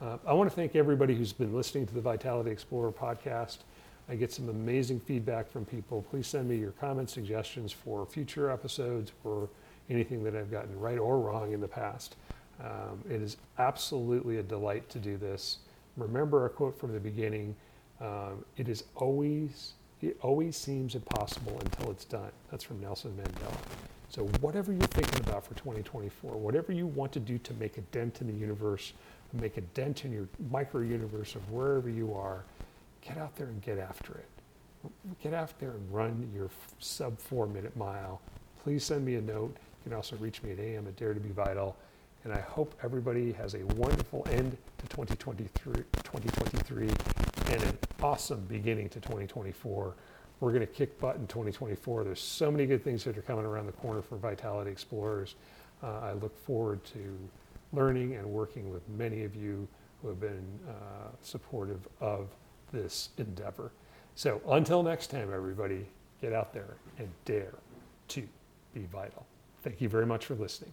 Uh, 0.00 0.16
I 0.24 0.32
want 0.32 0.48
to 0.48 0.54
thank 0.54 0.76
everybody 0.76 1.14
who's 1.14 1.32
been 1.32 1.52
listening 1.52 1.86
to 1.86 1.94
the 1.94 2.00
Vitality 2.00 2.52
Explorer 2.52 2.92
podcast. 2.92 3.58
I 4.08 4.14
get 4.14 4.32
some 4.32 4.48
amazing 4.48 5.00
feedback 5.00 5.50
from 5.50 5.64
people. 5.64 6.02
Please 6.08 6.28
send 6.28 6.48
me 6.48 6.56
your 6.56 6.70
comments, 6.72 7.12
suggestions 7.12 7.72
for 7.72 8.06
future 8.06 8.48
episodes 8.48 9.10
or 9.24 9.48
anything 9.90 10.22
that 10.22 10.36
I've 10.36 10.52
gotten 10.52 10.78
right 10.78 10.98
or 10.98 11.18
wrong 11.18 11.52
in 11.52 11.60
the 11.60 11.68
past. 11.68 12.14
Um, 12.62 13.02
it 13.10 13.20
is 13.20 13.38
absolutely 13.58 14.38
a 14.38 14.42
delight 14.42 14.88
to 14.90 15.00
do 15.00 15.16
this. 15.16 15.58
Remember 15.96 16.46
a 16.46 16.48
quote 16.48 16.78
from 16.78 16.92
the 16.92 17.00
beginning 17.00 17.56
um, 18.00 18.44
it 18.56 18.68
is 18.68 18.84
always, 18.96 19.74
it 20.02 20.18
always 20.20 20.56
seems 20.56 20.94
impossible 20.94 21.58
until 21.60 21.90
it's 21.90 22.04
done. 22.04 22.30
That's 22.50 22.64
from 22.64 22.80
Nelson 22.80 23.16
Mandela. 23.16 23.56
So, 24.08 24.24
whatever 24.40 24.72
you're 24.72 24.82
thinking 24.88 25.20
about 25.20 25.46
for 25.46 25.54
2024, 25.54 26.32
whatever 26.32 26.72
you 26.72 26.86
want 26.86 27.12
to 27.12 27.20
do 27.20 27.38
to 27.38 27.54
make 27.54 27.78
a 27.78 27.80
dent 27.92 28.20
in 28.20 28.26
the 28.26 28.34
universe, 28.34 28.92
make 29.32 29.56
a 29.56 29.62
dent 29.62 30.04
in 30.04 30.12
your 30.12 30.28
micro 30.50 30.82
universe 30.82 31.34
of 31.34 31.50
wherever 31.50 31.88
you 31.88 32.12
are, 32.12 32.44
get 33.00 33.16
out 33.16 33.34
there 33.36 33.46
and 33.46 33.62
get 33.62 33.78
after 33.78 34.12
it. 34.14 34.26
Get 35.22 35.32
out 35.32 35.58
there 35.60 35.70
and 35.70 35.94
run 35.94 36.30
your 36.34 36.50
sub 36.78 37.18
four 37.18 37.46
minute 37.46 37.74
mile. 37.76 38.20
Please 38.62 38.84
send 38.84 39.04
me 39.04 39.14
a 39.14 39.20
note. 39.20 39.56
You 39.56 39.90
can 39.90 39.92
also 39.94 40.16
reach 40.16 40.42
me 40.42 40.50
at 40.50 40.58
am 40.58 40.86
at 40.86 40.96
dare 40.96 41.14
to 41.14 41.20
be 41.20 41.30
vital. 41.30 41.76
And 42.24 42.32
I 42.32 42.40
hope 42.40 42.74
everybody 42.82 43.32
has 43.32 43.54
a 43.54 43.64
wonderful 43.76 44.26
end 44.30 44.56
to 44.78 44.86
2023, 44.88 45.74
2023 46.04 46.88
and 47.52 47.62
an 47.62 47.78
awesome 48.02 48.44
beginning 48.48 48.88
to 48.90 49.00
2024. 49.00 49.94
We're 50.40 50.50
going 50.50 50.60
to 50.60 50.66
kick 50.66 50.98
butt 50.98 51.16
in 51.16 51.26
2024. 51.28 52.04
There's 52.04 52.20
so 52.20 52.50
many 52.50 52.66
good 52.66 52.82
things 52.82 53.04
that 53.04 53.16
are 53.16 53.22
coming 53.22 53.44
around 53.44 53.66
the 53.66 53.72
corner 53.72 54.02
for 54.02 54.16
Vitality 54.16 54.70
Explorers. 54.72 55.36
Uh, 55.82 56.00
I 56.00 56.12
look 56.14 56.36
forward 56.44 56.84
to 56.86 57.16
learning 57.72 58.16
and 58.16 58.26
working 58.26 58.72
with 58.72 58.86
many 58.88 59.22
of 59.22 59.36
you 59.36 59.68
who 60.00 60.08
have 60.08 60.20
been 60.20 60.44
uh, 60.68 61.08
supportive 61.22 61.86
of 62.00 62.28
this 62.72 63.10
endeavor. 63.18 63.70
So 64.16 64.40
until 64.48 64.82
next 64.82 65.08
time, 65.08 65.32
everybody, 65.32 65.86
get 66.20 66.32
out 66.32 66.52
there 66.52 66.74
and 66.98 67.08
dare 67.24 67.54
to 68.08 68.26
be 68.74 68.86
vital. 68.92 69.24
Thank 69.62 69.80
you 69.80 69.88
very 69.88 70.06
much 70.06 70.26
for 70.26 70.34
listening. 70.34 70.72